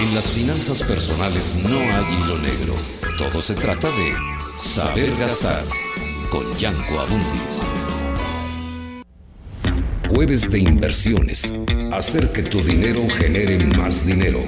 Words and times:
En 0.00 0.14
las 0.14 0.30
finanzas 0.30 0.80
personales 0.82 1.56
no 1.68 1.76
hay 1.80 2.04
hilo 2.14 2.38
negro. 2.38 2.74
Todo 3.16 3.42
se 3.42 3.54
trata 3.54 3.88
de 3.88 4.14
saber 4.56 5.10
gastar 5.16 5.64
con 6.30 6.44
Yanko 6.56 7.00
Abundis. 7.00 7.68
Jueves 10.08 10.48
de 10.50 10.60
inversiones. 10.60 11.52
Hacer 11.90 12.30
que 12.32 12.42
tu 12.42 12.62
dinero 12.62 13.08
genere 13.10 13.58
más 13.76 14.06
dinero. 14.06 14.38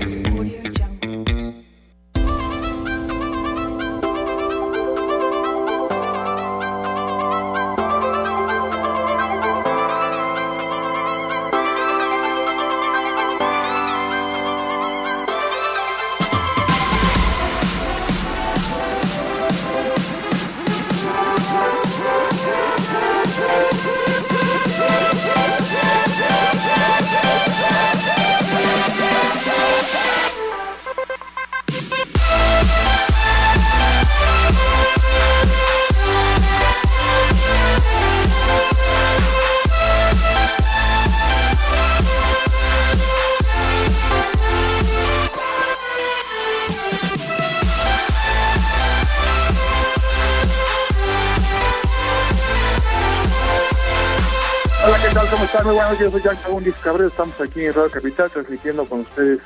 Soy 56.11 56.23
Yanka 56.23 56.51
Undis 56.51 56.75
Cabrera. 56.77 57.07
Estamos 57.07 57.41
aquí 57.41 57.65
en 57.65 57.73
Radio 57.73 57.91
Capital 57.91 58.31
transmitiendo 58.31 58.85
con 58.85 59.01
ustedes, 59.01 59.39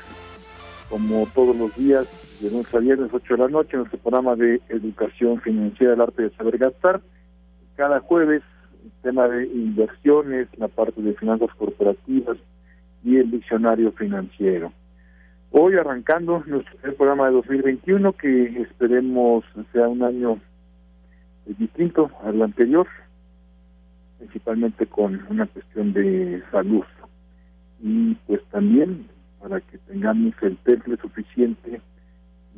como 0.89 1.27
todos 1.35 1.55
los 1.55 1.75
días, 1.75 2.07
de 2.41 2.49
lunes 2.49 2.73
a 2.73 2.79
viernes, 2.79 3.11
8 3.13 3.35
de 3.35 3.39
la 3.39 3.47
noche, 3.49 3.77
nuestro 3.77 3.99
programa 3.99 4.35
de 4.35 4.59
educación 4.69 5.39
financiera, 5.41 5.93
el 5.93 6.01
arte 6.01 6.23
de 6.23 6.29
saber 6.31 6.57
gastar. 6.57 7.01
Cada 7.75 7.99
jueves, 7.99 8.41
el 8.83 8.91
tema 9.03 9.27
de 9.27 9.45
inversiones, 9.45 10.47
la 10.57 10.67
parte 10.67 11.01
de 11.03 11.13
finanzas 11.13 11.49
corporativas 11.55 12.37
y 13.03 13.17
el 13.17 13.29
diccionario 13.29 13.91
financiero. 13.91 14.73
Hoy 15.51 15.75
arrancando 15.75 16.43
nuestro 16.47 16.95
programa 16.95 17.27
de 17.27 17.33
2021, 17.33 18.13
que 18.13 18.61
esperemos 18.61 19.45
sea 19.71 19.87
un 19.87 20.01
año 20.01 20.39
distinto 21.45 22.09
al 22.23 22.41
anterior, 22.41 22.87
principalmente 24.17 24.85
con 24.85 25.25
una 25.29 25.45
cuestión 25.47 25.93
de 25.93 26.43
salud. 26.51 26.83
Y 27.81 28.15
pues 28.27 28.41
también 28.51 29.07
para 29.39 29.61
que 29.61 29.77
tengamos 29.79 30.33
el 30.41 30.57
temple 30.57 30.97
suficiente 30.97 31.81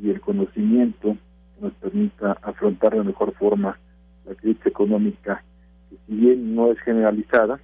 y 0.01 0.09
el 0.09 0.22
conocimiento 0.22 1.17
que 1.56 1.62
nos 1.62 1.73
permita 1.73 2.38
afrontar 2.41 2.94
de 2.94 3.03
mejor 3.03 3.34
forma 3.34 3.78
la 4.25 4.35
crisis 4.35 4.66
económica 4.66 5.44
que 5.90 5.97
si 6.06 6.16
bien 6.16 6.56
no 6.56 6.72
es 6.72 6.79
generalizada 6.79 7.59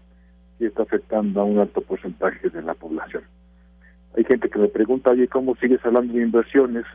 sí 0.57 0.65
está 0.65 0.83
afectando 0.83 1.41
a 1.41 1.45
un 1.45 1.59
alto 1.59 1.81
porcentaje 1.81 2.49
de 2.49 2.61
la 2.61 2.73
población. 2.73 3.23
Hay 4.17 4.23
gente 4.25 4.49
que 4.49 4.59
me 4.59 4.67
pregunta 4.67 5.11
oye 5.11 5.27
cómo 5.27 5.55
sigues 5.55 5.79
hablando 5.85 6.13
de 6.13 6.23
inversiones 6.23 6.85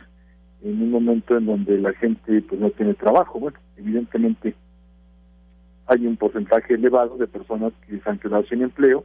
en 0.62 0.82
un 0.82 0.91
momento 0.91 1.37
en 1.37 1.47
donde 1.47 1.78
la 1.78 1.92
gente 1.94 2.42
pues 2.42 2.60
no 2.60 2.70
tiene 2.70 2.94
trabajo 2.94 3.38
bueno 3.38 3.58
evidentemente 3.76 4.54
hay 5.88 6.06
un 6.06 6.16
porcentaje 6.16 6.75
elevado 6.75 7.16
de 7.16 7.26
personas 7.26 7.72
que 7.87 7.99
se 7.99 8.10
han 8.10 8.19
quedado 8.19 8.44
sin 8.44 8.62
empleo, 8.62 9.04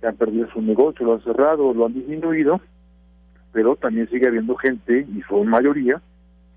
que 0.00 0.08
han 0.08 0.16
perdido 0.16 0.50
su 0.52 0.60
negocio, 0.60 1.06
lo 1.06 1.14
han 1.14 1.22
cerrado, 1.22 1.72
lo 1.72 1.86
han 1.86 1.94
disminuido, 1.94 2.60
pero 3.52 3.76
también 3.76 4.08
sigue 4.10 4.26
habiendo 4.26 4.56
gente, 4.56 5.06
y 5.08 5.22
son 5.22 5.46
mayoría, 5.48 6.02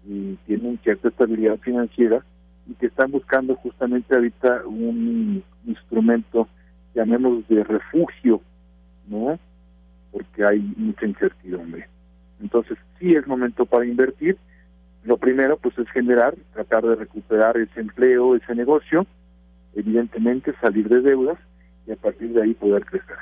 y 0.05 0.35
tienen 0.47 0.79
cierta 0.83 1.07
estabilidad 1.07 1.59
financiera 1.59 2.23
y 2.67 2.73
que 2.75 2.87
están 2.87 3.11
buscando 3.11 3.55
justamente 3.55 4.15
ahorita 4.15 4.63
un 4.65 5.43
instrumento, 5.65 6.47
llamemos 6.95 7.47
de 7.47 7.63
refugio, 7.63 8.41
¿no? 9.07 9.37
Porque 10.11 10.45
hay 10.45 10.59
mucha 10.77 11.05
incertidumbre. 11.05 11.87
Entonces, 12.41 12.77
sí 12.99 13.15
es 13.15 13.27
momento 13.27 13.65
para 13.65 13.85
invertir. 13.85 14.37
Lo 15.03 15.17
primero, 15.17 15.57
pues, 15.57 15.77
es 15.77 15.89
generar, 15.89 16.35
tratar 16.53 16.83
de 16.83 16.95
recuperar 16.95 17.57
ese 17.57 17.81
empleo, 17.81 18.35
ese 18.35 18.55
negocio, 18.55 19.05
evidentemente 19.75 20.53
salir 20.61 20.87
de 20.89 21.01
deudas 21.01 21.37
y 21.87 21.91
a 21.91 21.95
partir 21.95 22.33
de 22.33 22.43
ahí 22.43 22.53
poder 22.53 22.85
crecer. 22.85 23.17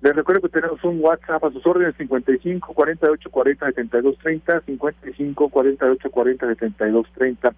Les 0.00 0.14
recuerdo 0.14 0.42
que 0.42 0.48
tenemos 0.60 0.82
un 0.84 1.00
WhatsApp 1.00 1.42
a 1.44 1.50
sus 1.50 1.66
órdenes 1.66 1.96
55 1.96 2.72
48 2.72 3.30
40 3.30 3.66
72 3.66 4.18
30 4.18 4.60
55 4.60 5.48
48 5.48 6.10
40 6.10 6.46
72 6.46 7.06
30 7.14 7.54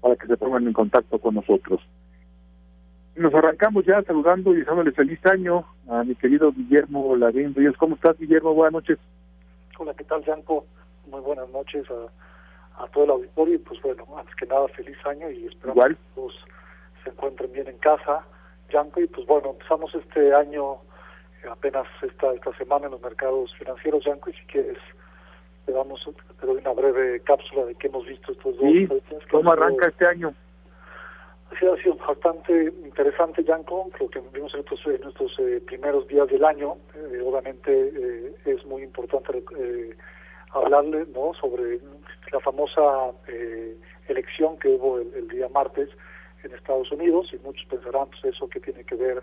para 0.00 0.16
que 0.16 0.26
se 0.26 0.36
pongan 0.36 0.66
en 0.66 0.72
contacto 0.74 1.18
con 1.18 1.34
nosotros. 1.34 1.80
Nos 3.16 3.34
arrancamos 3.34 3.84
ya 3.84 4.02
saludando 4.02 4.52
y 4.52 4.58
deseándole 4.58 4.92
feliz 4.92 5.24
año 5.26 5.64
a 5.88 6.04
mi 6.04 6.14
querido 6.14 6.52
Guillermo 6.52 7.16
Lavín 7.16 7.54
Ríos. 7.54 7.76
¿Cómo 7.76 7.96
estás, 7.96 8.16
Guillermo? 8.18 8.54
Buenas 8.54 8.74
noches. 8.74 8.98
Hola, 9.78 9.94
¿qué 9.94 10.04
tal, 10.04 10.22
Yanko? 10.24 10.66
Muy 11.10 11.20
buenas 11.22 11.48
noches 11.48 11.84
a, 11.90 12.84
a 12.84 12.86
todo 12.88 13.04
el 13.04 13.10
auditorio 13.10 13.54
y 13.54 13.58
pues 13.58 13.80
bueno, 13.82 14.04
antes 14.16 14.34
que 14.36 14.46
nada, 14.46 14.68
feliz 14.68 14.96
año 15.06 15.30
y 15.30 15.46
esperamos 15.46 15.76
Igual. 15.76 15.96
que 15.96 16.02
todos 16.14 16.34
se 17.02 17.10
encuentren 17.10 17.52
bien 17.52 17.68
en 17.68 17.78
casa, 17.78 18.24
Yanko, 18.70 19.00
y 19.00 19.06
pues 19.06 19.26
bueno, 19.26 19.50
empezamos 19.50 19.94
este 19.94 20.34
año 20.34 20.74
eh, 21.42 21.48
apenas 21.50 21.86
esta 22.02 22.32
esta 22.32 22.52
semana 22.56 22.86
en 22.86 22.92
los 22.92 23.02
mercados 23.02 23.54
financieros, 23.56 24.04
Yanko, 24.04 24.30
y 24.30 24.34
si 24.34 24.44
quieres 24.46 24.78
te 25.66 25.72
damos 25.72 26.02
te 26.40 26.46
doy 26.46 26.56
una 26.56 26.72
breve 26.72 27.20
cápsula 27.20 27.64
de 27.66 27.74
qué 27.74 27.88
hemos 27.88 28.06
visto 28.06 28.32
estos 28.32 28.56
dos 28.56 28.64
Sí, 28.72 28.88
¿cómo 29.30 29.52
arranca 29.52 29.88
este 29.88 30.06
año? 30.06 30.34
Sí, 31.58 31.66
ha 31.66 31.76
sido 31.82 31.94
bastante 31.96 32.72
interesante, 32.84 33.42
Yanko, 33.42 33.90
lo 33.98 34.08
que 34.10 34.20
vimos 34.32 34.52
en 34.54 34.60
estos, 34.60 34.80
en 34.86 35.08
estos 35.08 35.32
eh, 35.38 35.62
primeros 35.66 36.06
días 36.06 36.28
del 36.28 36.44
año. 36.44 36.76
Eh, 36.94 37.20
obviamente 37.24 37.72
eh, 37.72 38.34
es 38.44 38.64
muy 38.66 38.82
importante 38.82 39.42
eh, 39.58 39.96
hablarle 40.52 41.06
¿no? 41.14 41.32
sobre 41.40 41.80
la 42.32 42.40
famosa 42.40 43.12
eh, 43.28 43.76
elección 44.08 44.58
que 44.58 44.68
hubo 44.68 44.98
el, 44.98 45.12
el 45.14 45.28
día 45.28 45.48
martes 45.48 45.88
en 46.44 46.54
Estados 46.54 46.90
Unidos 46.92 47.28
y 47.32 47.38
muchos 47.38 47.64
pensarán 47.66 48.08
pues 48.10 48.24
eso 48.34 48.48
que 48.48 48.60
tiene 48.60 48.84
que 48.84 48.94
ver 48.94 49.22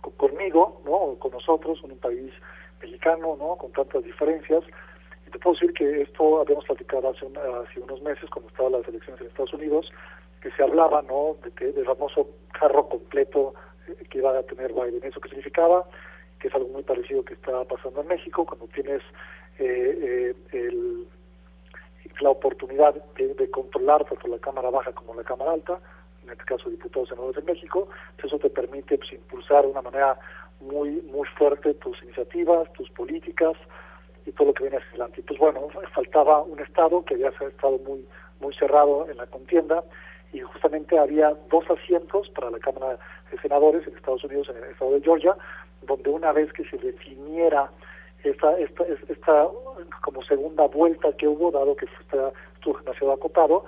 co- 0.00 0.10
conmigo, 0.12 0.80
¿no? 0.84 1.18
Con 1.18 1.32
nosotros, 1.32 1.82
un 1.82 1.96
país 1.98 2.32
mexicano, 2.80 3.36
¿no? 3.38 3.56
Con 3.56 3.72
tantas 3.72 4.04
diferencias. 4.04 4.62
Y 5.26 5.30
te 5.30 5.38
puedo 5.38 5.54
decir 5.54 5.72
que 5.72 6.02
esto 6.02 6.40
habíamos 6.40 6.64
platicado 6.64 7.10
hace, 7.10 7.24
un- 7.26 7.36
hace 7.36 7.80
unos 7.80 8.00
meses 8.02 8.28
cuando 8.30 8.48
estaban 8.50 8.72
las 8.72 8.86
elecciones 8.88 9.20
en 9.20 9.26
Estados 9.28 9.54
Unidos, 9.54 9.90
que 10.40 10.50
se 10.52 10.62
hablaba, 10.62 11.02
¿no? 11.02 11.36
De 11.44 11.50
que 11.52 11.66
del 11.72 11.84
famoso 11.86 12.28
carro 12.58 12.88
completo 12.88 13.54
eh, 13.88 14.04
que 14.10 14.18
iba 14.18 14.36
a 14.36 14.42
tener 14.42 14.72
Biden. 14.72 15.00
¿Eso 15.04 15.20
qué 15.20 15.28
significaba? 15.28 15.86
Que 16.40 16.48
es 16.48 16.54
algo 16.54 16.68
muy 16.68 16.82
parecido 16.82 17.24
que 17.24 17.34
está 17.34 17.64
pasando 17.64 18.00
en 18.00 18.08
México, 18.08 18.44
cuando 18.44 18.66
tienes 18.68 19.02
eh, 19.58 20.34
eh, 20.34 20.34
el, 20.52 21.06
la 22.20 22.30
oportunidad 22.30 22.94
de, 23.16 23.50
controlar 23.50 24.04
tanto 24.04 24.28
la 24.28 24.38
Cámara 24.38 24.70
Baja 24.70 24.92
como 24.92 25.14
la 25.14 25.24
Cámara 25.24 25.52
Alta, 25.52 25.80
en 26.24 26.30
este 26.30 26.44
caso 26.44 26.70
diputados 26.70 27.08
senadores 27.08 27.44
de 27.44 27.52
México, 27.52 27.88
eso 28.22 28.38
te 28.38 28.50
permite 28.50 28.98
pues, 28.98 29.12
impulsar 29.12 29.64
de 29.64 29.70
una 29.70 29.82
manera 29.82 30.18
muy 30.60 30.90
muy 31.02 31.26
fuerte 31.36 31.74
tus 31.74 32.00
iniciativas, 32.02 32.72
tus 32.74 32.90
políticas 32.90 33.56
y 34.24 34.32
todo 34.32 34.48
lo 34.48 34.54
que 34.54 34.64
viene 34.64 34.76
hacia 34.76 34.90
adelante. 34.90 35.20
Y 35.20 35.24
pues 35.24 35.38
bueno, 35.38 35.68
faltaba 35.92 36.42
un 36.42 36.60
Estado 36.60 37.04
que 37.04 37.14
había 37.14 37.28
estado 37.28 37.78
muy 37.78 38.06
muy 38.40 38.54
cerrado 38.54 39.08
en 39.08 39.16
la 39.16 39.26
contienda 39.26 39.84
y 40.32 40.40
justamente 40.40 40.98
había 40.98 41.36
dos 41.50 41.64
asientos 41.70 42.28
para 42.30 42.50
la 42.50 42.58
Cámara 42.58 42.98
de 43.30 43.38
Senadores 43.38 43.86
en 43.86 43.96
Estados 43.96 44.24
Unidos, 44.24 44.48
en 44.48 44.56
el 44.56 44.70
estado 44.70 44.92
de 44.92 45.00
Georgia, 45.00 45.36
donde 45.82 46.10
una 46.10 46.32
vez 46.32 46.52
que 46.52 46.64
se 46.64 46.78
definiera 46.78 47.70
esta, 48.24 48.56
esta, 48.58 48.84
esta 49.08 49.48
como 50.00 50.22
segunda 50.22 50.66
vuelta 50.66 51.12
que 51.16 51.28
hubo, 51.28 51.50
dado 51.50 51.76
que 51.76 51.86
estuvo 51.86 52.78
demasiado 52.78 53.12
acotado, 53.12 53.64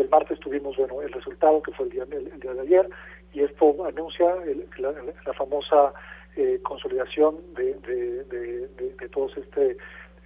el 0.00 0.08
martes 0.08 0.38
tuvimos 0.40 0.76
bueno 0.76 1.02
el 1.02 1.12
resultado 1.12 1.62
que 1.62 1.72
fue 1.72 1.86
el 1.86 1.92
día, 1.92 2.04
el, 2.10 2.40
día 2.40 2.54
de 2.54 2.60
ayer 2.60 2.88
y 3.32 3.42
esto 3.42 3.74
anuncia 3.86 4.34
la, 4.78 5.32
famosa 5.32 5.92
eh, 6.36 6.60
consolidación 6.62 7.36
de, 7.54 7.74
de, 7.74 8.24
de, 8.24 8.68
de, 8.98 9.08
todos 9.08 9.36
este 9.36 9.76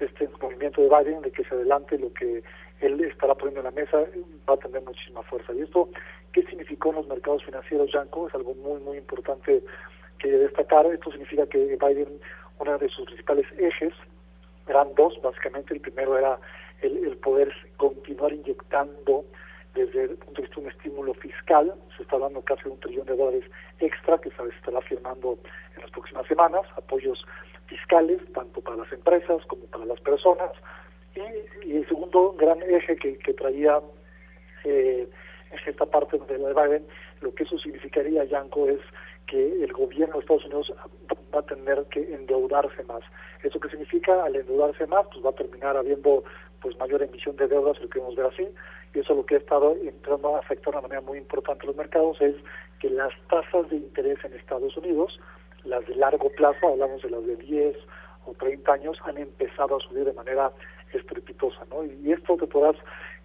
este 0.00 0.28
movimiento 0.40 0.80
de 0.80 0.88
Biden 0.88 1.22
de 1.22 1.30
que 1.30 1.44
se 1.44 1.54
adelante 1.54 1.98
lo 1.98 2.12
que 2.14 2.42
él 2.80 3.00
estará 3.04 3.34
poniendo 3.34 3.60
en 3.60 3.66
la 3.66 3.70
mesa 3.70 3.98
va 4.48 4.54
a 4.54 4.56
tener 4.56 4.82
muchísima 4.82 5.22
fuerza. 5.22 5.52
¿Y 5.52 5.62
esto 5.62 5.90
qué 6.32 6.42
significó 6.44 6.90
en 6.90 6.96
los 6.96 7.08
mercados 7.08 7.44
financieros, 7.44 7.92
Yanko? 7.92 8.28
Es 8.28 8.34
algo 8.34 8.54
muy, 8.54 8.80
muy 8.80 8.96
importante 8.96 9.62
que 10.18 10.28
destacar. 10.28 10.86
Esto 10.86 11.10
significa 11.10 11.46
que 11.46 11.76
Biden, 11.76 12.20
uno 12.58 12.78
de 12.78 12.88
sus 12.88 13.04
principales 13.06 13.46
ejes, 13.58 13.92
eran 14.66 14.94
dos, 14.94 15.20
básicamente. 15.22 15.74
El 15.74 15.80
primero 15.80 16.16
era 16.16 16.38
el, 16.80 17.04
el 17.04 17.16
poder 17.18 17.52
continuar 17.76 18.32
inyectando 18.32 19.24
desde 19.74 20.04
el 20.04 20.16
punto 20.16 20.42
de 20.42 20.42
vista 20.42 20.60
de 20.60 20.66
un 20.66 20.72
estímulo 20.72 21.14
fiscal, 21.14 21.74
se 21.96 22.02
está 22.02 22.18
dando 22.18 22.42
casi 22.42 22.68
un 22.68 22.78
trillón 22.80 23.06
de 23.06 23.16
dólares 23.16 23.44
extra 23.78 24.18
que 24.18 24.30
se 24.30 24.48
estará 24.56 24.80
firmando 24.82 25.38
en 25.76 25.82
las 25.82 25.90
próximas 25.90 26.26
semanas, 26.26 26.62
apoyos 26.76 27.24
fiscales 27.66 28.20
tanto 28.34 28.60
para 28.60 28.78
las 28.78 28.92
empresas 28.92 29.44
como 29.46 29.64
para 29.66 29.84
las 29.84 30.00
personas, 30.00 30.50
y, 31.14 31.76
el 31.76 31.86
segundo 31.88 32.34
gran 32.38 32.62
eje 32.62 32.96
que, 32.96 33.34
traía 33.34 33.80
eh, 34.64 35.08
esta 35.66 35.86
parte 35.86 36.18
de 36.18 36.38
la 36.38 36.48
de 36.48 36.54
Biden, 36.54 36.86
lo 37.20 37.34
que 37.34 37.44
eso 37.44 37.58
significaría, 37.58 38.24
Yanko, 38.24 38.68
es 38.68 38.80
que 39.26 39.62
el 39.62 39.72
gobierno 39.72 40.14
de 40.14 40.20
Estados 40.20 40.44
Unidos 40.46 40.72
va 41.34 41.40
a 41.40 41.42
tener 41.42 41.84
que 41.90 42.00
endeudarse 42.14 42.82
más. 42.84 43.02
¿Eso 43.42 43.60
qué 43.60 43.68
significa? 43.68 44.24
Al 44.24 44.36
endeudarse 44.36 44.86
más, 44.86 45.06
pues 45.12 45.24
va 45.24 45.30
a 45.30 45.34
terminar 45.34 45.76
habiendo 45.76 46.24
pues 46.60 46.76
mayor 46.78 47.02
emisión 47.02 47.36
de 47.36 47.48
deudas, 47.48 47.76
si 47.76 47.84
lo 47.84 47.88
queremos 47.88 48.16
ver 48.16 48.26
así, 48.26 48.48
y 48.94 48.98
eso 48.98 49.14
lo 49.14 49.24
que 49.24 49.36
ha 49.36 49.38
estado 49.38 49.76
entrando 49.82 50.36
a 50.36 50.40
afectar 50.40 50.72
de 50.72 50.78
una 50.78 50.88
manera 50.88 51.00
muy 51.00 51.18
importante 51.18 51.66
los 51.66 51.76
mercados 51.76 52.20
es 52.20 52.34
que 52.80 52.90
las 52.90 53.12
tasas 53.28 53.68
de 53.70 53.76
interés 53.76 54.18
en 54.24 54.34
Estados 54.34 54.76
Unidos, 54.76 55.18
las 55.64 55.86
de 55.86 55.94
largo 55.94 56.30
plazo, 56.30 56.68
hablamos 56.68 57.02
de 57.02 57.10
las 57.10 57.24
de 57.26 57.36
10 57.36 57.76
o 58.26 58.34
30 58.34 58.72
años, 58.72 58.98
han 59.04 59.18
empezado 59.18 59.76
a 59.76 59.80
subir 59.80 60.04
de 60.04 60.12
manera 60.12 60.52
estrepitosa, 60.92 61.64
¿no? 61.70 61.84
Y 61.84 62.12
esto 62.12 62.36
te 62.36 62.46
podrás 62.46 62.76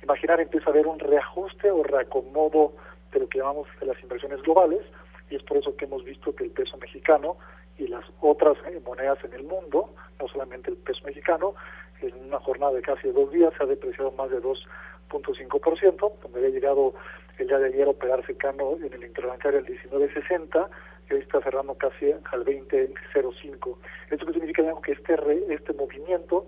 imaginar, 0.04 0.40
empieza 0.40 0.68
a 0.68 0.74
haber 0.74 0.88
un 0.88 1.00
reajuste 1.00 1.72
o 1.72 1.84
reacomodo 1.84 2.74
de 3.12 3.20
lo 3.20 3.30
que 3.30 3.40
llamamos 3.40 3.68
de 3.80 3.88
las 3.88 4.02
inversiones 4.02 4.42
globales, 4.44 4.82
y 5.30 5.36
es 5.36 5.44
por 5.44 5.58
eso 5.58 5.76
que 5.76 5.86
hemos 5.86 6.04
visto 6.04 6.36
que 6.36 6.44
el 6.44 6.52
peso 6.52 6.78
mexicano 6.78 7.38
y 7.78 7.88
las 7.88 8.06
otras 8.22 8.58
monedas 8.86 9.18
en 9.24 9.34
el 9.34 9.44
mundo, 9.44 9.90
no 10.20 10.28
solamente 10.28 10.72
el 10.72 10.78
peso 10.78 11.02
mexicano, 11.06 11.56
en 12.02 12.14
una 12.28 12.40
jornada 12.40 12.74
de 12.74 12.82
casi 12.82 13.10
dos 13.10 13.32
días 13.32 13.54
se 13.58 13.64
ha 13.64 13.68
depreciado 13.68 14.12
más 14.12 14.30
de 14.30 14.42
2.5%, 14.42 16.14
donde 16.22 16.40
había 16.40 16.50
llegado 16.50 16.94
el 17.38 17.48
día 17.48 17.60
de 17.60 17.68
ayer 17.68 17.88
a 17.88 17.92
operar 17.92 18.26
cercano 18.26 18.78
en 18.82 18.94
el 18.94 19.04
interbancario 19.04 19.60
al 19.60 19.66
19.60 19.66 20.68
y 21.10 21.14
hoy 21.14 21.20
está 21.20 21.42
cerrando 21.42 21.76
casi 21.76 22.12
al 22.12 22.46
20.05. 22.46 23.78
Esto 24.10 24.34
significa 24.34 24.64
que 24.84 24.92
este, 24.94 25.54
este 25.54 25.74
movimiento 25.74 26.46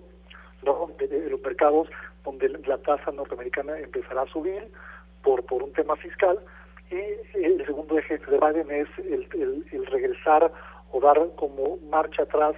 ¿no? 0.62 0.90
de, 0.98 1.30
los 1.30 1.40
mercados 1.42 1.88
donde 2.24 2.48
la 2.48 2.78
tasa 2.78 3.12
norteamericana 3.12 3.78
empezará 3.78 4.22
a 4.22 4.26
subir 4.26 4.68
por, 5.22 5.44
por 5.44 5.62
un 5.62 5.72
tema 5.72 5.96
fiscal 5.96 6.38
y 6.90 7.44
el 7.44 7.64
segundo 7.66 7.98
eje 7.98 8.18
de 8.18 8.38
Biden 8.38 8.70
es 8.70 8.88
el, 8.98 9.28
el, 9.34 9.64
el 9.70 9.86
regresar 9.86 10.50
o 10.90 11.00
dar 11.00 11.18
como 11.36 11.76
marcha 11.90 12.22
atrás 12.22 12.54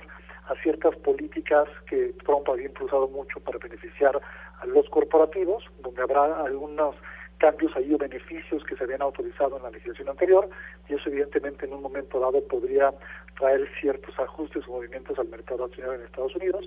a 0.51 0.63
ciertas 0.63 0.97
políticas 0.97 1.69
que 1.89 2.13
Trump 2.25 2.49
había 2.49 2.67
impulsado 2.67 3.09
mucho 3.09 3.39
para 3.41 3.59
beneficiar 3.59 4.21
a 4.61 4.67
los 4.67 4.89
corporativos, 4.91 5.65
donde 5.81 6.03
habrá 6.03 6.43
algunos 6.43 6.97
cambios 7.39 7.75
ahí 7.77 7.95
o 7.95 7.99
beneficios 7.99 8.63
que 8.65 8.77
se 8.77 8.85
habían 8.85 9.01
autorizado 9.01 9.57
en 9.57 9.63
la 9.63 9.71
legislación 9.71 10.11
anterior 10.11 10.49
y 10.89 10.95
eso 10.95 11.09
evidentemente 11.09 11.65
en 11.65 11.73
un 11.73 11.83
momento 11.83 12.21
dado 12.21 12.43
podría 12.45 12.93
traer 13.39 13.67
ciertos 13.81 14.19
ajustes 14.19 14.67
o 14.69 14.73
movimientos 14.73 15.19
al 15.19 15.29
mercado 15.29 15.65
accionario 15.65 16.01
en 16.01 16.07
Estados 16.07 16.37
Unidos. 16.37 16.67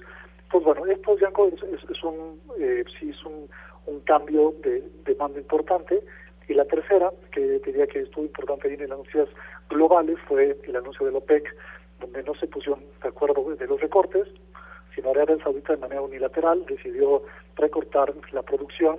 Pues 0.50 0.64
bueno, 0.64 0.86
esto 0.88 1.18
ya 1.20 1.28
es, 1.28 1.90
es, 1.90 2.04
un 2.04 2.42
eh, 2.60 2.84
sí 3.00 3.10
es 3.10 3.24
un, 3.24 3.50
un 3.86 4.00
cambio 4.02 4.56
de 4.64 4.84
demanda 5.06 5.40
importante 5.40 6.02
y 6.48 6.54
la 6.54 6.66
tercera, 6.66 7.12
que 7.32 7.60
diría 7.66 7.88
que 7.88 8.00
estuvo 8.00 8.26
importante 8.26 8.68
ahí 8.68 8.74
en 8.74 8.82
las 8.82 8.92
anuncios 8.92 9.30
globales, 9.70 10.18
fue 10.28 10.58
el 10.64 10.76
anuncio 10.76 11.06
del 11.06 11.16
OPEC, 11.16 11.56
donde 12.04 12.24
no 12.24 12.36
se 12.36 12.48
pusieron 12.48 12.84
de 13.02 13.10
acuerdo 13.10 13.56
de 13.56 13.68
los 13.68 13.80
recortes, 13.80 14.28
sino 14.94 15.10
Arabia 15.10 15.38
Saudita 15.42 15.74
de 15.74 15.80
manera 15.80 16.02
unilateral 16.02 16.66
decidió 16.68 17.24
recortar 17.56 18.14
la 18.32 18.42
producción 18.42 18.98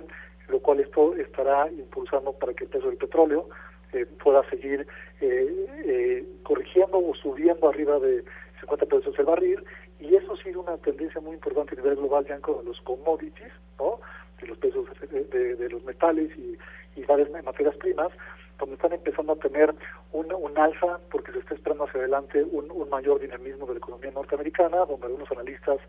lo 0.49 0.59
cual 0.59 0.79
esto 0.79 1.15
estará 1.15 1.69
impulsando 1.71 2.33
para 2.33 2.53
que 2.53 2.65
el 2.65 2.69
precio 2.69 2.89
del 2.89 2.97
petróleo 2.97 3.49
eh, 3.93 4.05
pueda 4.23 4.47
seguir 4.49 4.87
eh, 5.21 5.65
eh, 5.85 6.23
corrigiendo 6.43 6.97
o 6.97 7.15
subiendo 7.15 7.69
arriba 7.69 7.99
de 7.99 8.23
50 8.59 8.85
pesos 8.85 9.17
el 9.17 9.25
barril 9.25 9.63
y 9.99 10.15
eso 10.15 10.33
ha 10.33 10.43
sido 10.43 10.61
una 10.61 10.77
tendencia 10.77 11.21
muy 11.21 11.33
importante 11.33 11.73
a 11.73 11.81
nivel 11.81 11.95
global 11.95 12.25
ya 12.27 12.39
con 12.39 12.63
los 12.65 12.79
commodities, 12.81 13.51
¿no? 13.79 13.99
de 14.39 14.47
los 14.47 14.57
pesos 14.57 14.85
de, 15.09 15.69
los 15.69 15.83
metales 15.85 16.29
y, 16.37 16.57
y 16.99 17.03
varias 17.05 17.29
materias 17.43 17.75
primas, 17.77 18.11
donde 18.59 18.75
están 18.75 18.93
empezando 18.93 19.33
a 19.33 19.35
tener 19.37 19.73
un, 20.11 20.31
un 20.33 20.57
alza 20.57 20.99
porque 21.11 21.31
se 21.31 21.39
está 21.39 21.55
esperando 21.55 21.85
hacia 21.85 21.99
adelante 21.99 22.43
un, 22.43 22.71
un 22.71 22.89
mayor 22.89 23.19
dinamismo 23.19 23.65
de 23.65 23.73
la 23.73 23.77
economía 23.77 24.11
norteamericana, 24.11 24.85
donde 24.85 25.07
algunos 25.07 25.31
analistas, 25.31 25.79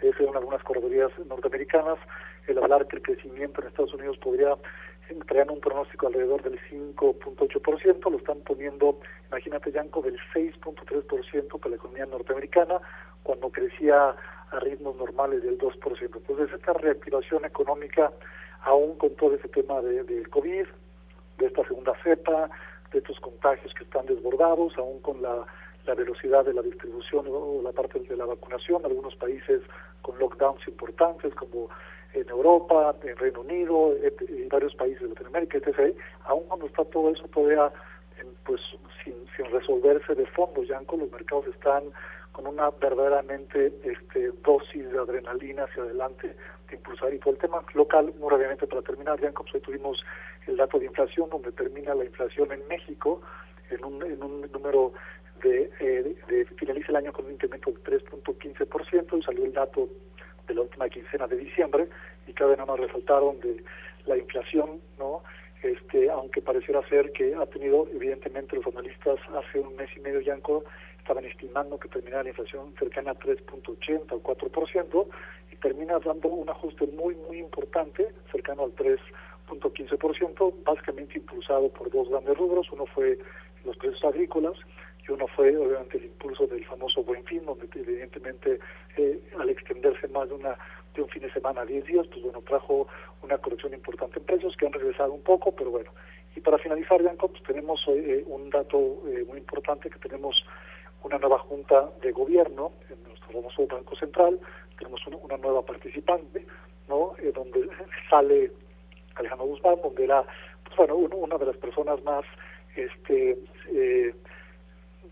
se 0.00 0.08
en 0.08 0.36
algunas 0.36 0.62
corredorías 0.62 1.10
norteamericanas, 1.26 1.98
el 2.46 2.58
hablar 2.58 2.86
que 2.86 2.96
el 2.96 3.02
crecimiento 3.02 3.60
en 3.60 3.68
Estados 3.68 3.94
Unidos 3.94 4.18
podría 4.18 4.56
traer 5.28 5.50
un 5.50 5.60
pronóstico 5.60 6.08
alrededor 6.08 6.42
del 6.42 6.58
5.8%, 6.68 8.10
lo 8.10 8.18
están 8.18 8.40
poniendo, 8.40 8.98
imagínate, 9.28 9.70
Yanko, 9.70 10.02
del 10.02 10.18
6.3% 10.34 11.58
para 11.58 11.70
la 11.70 11.76
economía 11.76 12.06
norteamericana, 12.06 12.80
cuando 13.22 13.50
crecía 13.50 14.14
a 14.50 14.60
ritmos 14.60 14.96
normales 14.96 15.42
del 15.42 15.58
2%. 15.58 16.16
Entonces, 16.16 16.52
esta 16.52 16.72
reactivación 16.72 17.44
económica, 17.44 18.12
aún 18.62 18.96
con 18.98 19.14
todo 19.16 19.34
ese 19.34 19.48
tema 19.48 19.80
de, 19.80 20.04
del 20.04 20.28
COVID, 20.28 20.66
de 21.38 21.46
esta 21.46 21.62
segunda 21.64 21.92
cepa, 22.02 22.50
de 22.92 22.98
estos 22.98 23.18
contagios 23.20 23.72
que 23.74 23.84
están 23.84 24.06
desbordados, 24.06 24.76
aún 24.78 25.00
con 25.00 25.20
la, 25.22 25.46
la 25.86 25.94
velocidad 25.94 26.44
de 26.44 26.54
la 26.54 26.62
distribución 26.62 27.26
o 27.28 27.60
la 27.62 27.72
parte 27.72 28.00
de 28.00 28.16
la 28.16 28.26
vacunación, 28.26 28.84
algunos 28.84 29.14
países 29.16 29.62
con 30.02 30.18
lockdowns 30.18 30.66
importantes 30.68 31.34
como 31.34 31.68
en 32.12 32.28
Europa, 32.28 32.94
en 33.02 33.16
Reino 33.16 33.40
Unido, 33.40 33.94
en, 34.02 34.48
varios 34.48 34.74
países 34.74 35.02
de 35.02 35.08
Latinoamérica, 35.08 35.58
etc., 35.58 35.94
aún 36.24 36.44
cuando 36.48 36.66
está 36.66 36.84
todo 36.84 37.10
eso 37.10 37.26
todavía 37.28 37.72
pues 38.44 38.60
sin, 39.04 39.14
sin 39.36 39.46
resolverse 39.52 40.14
de 40.14 40.26
fondo, 40.26 40.62
ya 40.62 40.80
con 40.84 41.00
los 41.00 41.10
mercados 41.10 41.46
están 41.48 41.84
con 42.32 42.46
una 42.46 42.70
verdaderamente 42.70 43.72
este, 43.82 44.30
dosis 44.44 44.90
de 44.90 44.98
adrenalina 44.98 45.64
hacia 45.64 45.82
adelante 45.82 46.36
de 46.68 46.76
impulsar. 46.76 47.12
Y 47.14 47.18
por 47.18 47.34
el 47.34 47.38
tema 47.38 47.62
local, 47.74 48.12
muy 48.18 48.30
rápidamente 48.30 48.66
para 48.66 48.82
terminar, 48.82 49.20
ya 49.20 49.32
hoy 49.36 49.60
tuvimos 49.60 50.04
el 50.46 50.56
dato 50.56 50.78
de 50.78 50.86
inflación, 50.86 51.28
donde 51.30 51.52
termina 51.52 51.94
la 51.94 52.04
inflación 52.04 52.52
en 52.52 52.66
México 52.68 53.20
en 53.70 53.84
un, 53.84 54.02
en 54.04 54.22
un 54.22 54.40
número 54.52 54.92
de, 55.42 55.70
eh, 55.80 56.16
de, 56.28 56.44
finaliza 56.56 56.88
el 56.90 56.96
año 56.96 57.12
con 57.12 57.26
un 57.26 57.32
incremento 57.32 57.70
del 57.70 57.82
3.15% 57.82 59.18
y 59.18 59.22
salió 59.22 59.44
el 59.44 59.52
dato 59.52 59.88
de 60.46 60.54
la 60.54 60.62
última 60.62 60.88
quincena 60.88 61.26
de 61.26 61.36
diciembre 61.36 61.88
y 62.26 62.32
cada 62.32 62.54
vez 62.54 62.66
más 62.66 62.78
resaltaron 62.78 63.40
de 63.40 63.62
la 64.06 64.16
inflación, 64.16 64.80
¿no? 64.98 65.22
Este, 65.62 66.10
aunque 66.10 66.42
pareciera 66.42 66.86
ser 66.88 67.12
que 67.12 67.34
ha 67.34 67.46
tenido, 67.46 67.88
evidentemente, 67.92 68.56
los 68.56 68.66
analistas 68.66 69.18
hace 69.34 69.58
un 69.58 69.74
mes 69.74 69.88
y 69.96 70.00
medio, 70.00 70.20
Yanco, 70.20 70.64
estaban 70.98 71.24
estimando 71.24 71.78
que 71.78 71.88
terminara 71.88 72.22
la 72.22 72.28
inflación 72.28 72.74
cercana 72.78 73.12
a 73.12 73.14
3.80 73.14 74.12
o 74.12 74.22
4%, 74.22 75.06
termina 75.60 75.98
dando 75.98 76.28
un 76.28 76.48
ajuste 76.48 76.86
muy, 76.88 77.14
muy 77.14 77.38
importante, 77.38 78.08
cercano 78.30 78.64
al 78.64 78.74
3.15%, 78.74 80.54
básicamente 80.64 81.18
impulsado 81.18 81.68
por 81.70 81.90
dos 81.90 82.08
grandes 82.08 82.36
rubros. 82.36 82.70
Uno 82.72 82.86
fue 82.86 83.18
los 83.64 83.76
precios 83.76 84.04
agrícolas, 84.04 84.54
y 85.06 85.12
uno 85.12 85.26
fue 85.28 85.56
obviamente 85.56 85.98
el 85.98 86.04
impulso 86.06 86.46
del 86.46 86.64
famoso 86.64 87.02
buen 87.02 87.24
fin, 87.24 87.44
donde 87.44 87.68
evidentemente 87.74 88.58
eh, 88.96 89.20
al 89.38 89.48
extenderse 89.48 90.08
más 90.08 90.28
de 90.28 90.34
una 90.34 90.56
de 90.94 91.02
un 91.02 91.08
fin 91.08 91.22
de 91.22 91.32
semana 91.32 91.60
a 91.60 91.66
10 91.66 91.84
días, 91.84 92.06
pues 92.06 92.22
bueno, 92.22 92.40
trajo 92.40 92.88
una 93.22 93.36
corrección 93.38 93.74
importante 93.74 94.18
en 94.18 94.24
precios 94.24 94.56
que 94.56 94.66
han 94.66 94.72
regresado 94.72 95.12
un 95.12 95.22
poco, 95.22 95.52
pero 95.52 95.70
bueno. 95.70 95.92
Y 96.34 96.40
para 96.40 96.58
finalizar, 96.58 97.00
Bianco, 97.00 97.28
pues 97.28 97.42
tenemos 97.42 97.84
eh, 97.88 98.24
un 98.26 98.48
dato 98.50 99.02
eh, 99.06 99.24
muy 99.28 99.38
importante, 99.38 99.90
que 99.90 99.98
tenemos 99.98 100.44
una 101.02 101.18
nueva 101.18 101.38
junta 101.38 101.90
de 102.02 102.12
gobierno 102.12 102.72
en 102.90 103.02
nuestro 103.04 103.30
famoso 103.30 103.66
Banco 103.66 103.94
Central, 103.96 104.40
tenemos 104.78 105.00
una, 105.06 105.36
nueva 105.36 105.62
participante, 105.62 106.46
¿no? 106.88 107.12
Eh, 107.18 107.32
donde 107.34 107.68
sale 108.10 108.52
Alejandro 109.14 109.46
Guzmán, 109.46 109.76
donde 109.82 110.04
era, 110.04 110.24
pues 110.64 110.76
bueno, 110.76 110.96
una 110.96 111.38
de 111.38 111.46
las 111.46 111.56
personas 111.56 112.02
más, 112.04 112.24
este, 112.74 113.38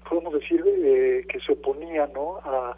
podemos 0.08 0.34
decir, 0.34 0.62
que 1.28 1.40
se 1.40 1.52
oponía, 1.52 2.06
¿no? 2.14 2.38
A, 2.44 2.76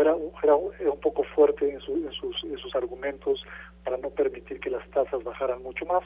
era, 0.00 0.16
era, 0.42 0.56
un 0.56 1.00
poco 1.00 1.22
fuerte 1.22 1.70
en, 1.70 1.80
sus, 1.80 2.44
en 2.44 2.58
sus 2.58 2.74
argumentos 2.74 3.44
para 3.84 3.98
no 3.98 4.10
permitir 4.10 4.58
que 4.60 4.70
las 4.70 4.88
tasas 4.90 5.22
bajaran 5.22 5.62
mucho 5.62 5.84
más, 5.86 6.02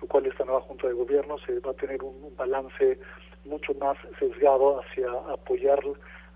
lo 0.00 0.06
cual 0.06 0.26
esta 0.26 0.44
nueva 0.44 0.60
Junta 0.62 0.86
de 0.86 0.94
Gobierno 0.94 1.36
se 1.38 1.58
va 1.60 1.70
a 1.70 1.74
tener 1.74 2.02
un, 2.02 2.14
balance 2.36 2.98
mucho 3.44 3.74
más 3.74 3.96
sesgado 4.18 4.80
hacia 4.80 5.06
apoyar 5.32 5.80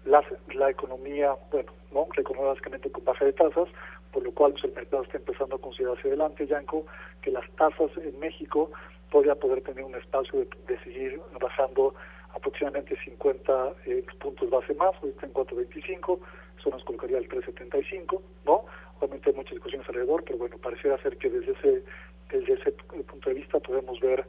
la, 0.04 0.24
la 0.54 0.70
economía, 0.70 1.36
bueno, 1.50 1.72
no 1.92 2.06
reconocer 2.12 2.48
básicamente 2.48 2.90
con 2.90 3.04
baja 3.04 3.24
de 3.24 3.32
tasas, 3.32 3.68
por 4.12 4.22
lo 4.22 4.32
cual 4.32 4.52
pues, 4.52 4.64
el 4.64 4.72
mercado 4.72 5.02
está 5.02 5.18
empezando 5.18 5.56
a 5.56 5.60
considerar 5.60 5.96
hacia 5.96 6.08
adelante, 6.08 6.46
Yanko, 6.46 6.86
que 7.22 7.30
las 7.30 7.48
tasas 7.52 7.90
en 7.96 8.18
México 8.18 8.70
podría 9.10 9.34
poder 9.34 9.62
tener 9.62 9.84
un 9.84 9.94
espacio 9.94 10.46
de, 10.66 10.78
seguir 10.80 11.20
bajando 11.40 11.94
aproximadamente 12.34 12.96
50 13.04 13.74
eh, 13.86 14.04
puntos 14.20 14.50
base 14.50 14.74
más, 14.74 14.94
ahorita 15.02 15.26
en 15.26 15.32
4.25, 15.32 16.18
eso 16.58 16.70
nos 16.70 16.84
colocaría 16.84 17.18
el 17.18 17.28
3.75, 17.28 18.20
¿no? 18.44 18.64
Obviamente 18.98 19.30
hay 19.30 19.36
muchas 19.36 19.52
discusiones 19.52 19.88
alrededor, 19.88 20.24
pero 20.24 20.38
bueno, 20.38 20.58
pareciera 20.58 20.98
ser 20.98 21.16
que 21.16 21.30
desde 21.30 21.52
ese, 21.52 21.84
desde 22.30 22.52
ese 22.54 22.72
punto 22.72 23.30
de 23.30 23.34
vista 23.34 23.60
podemos 23.60 23.98
ver 24.00 24.26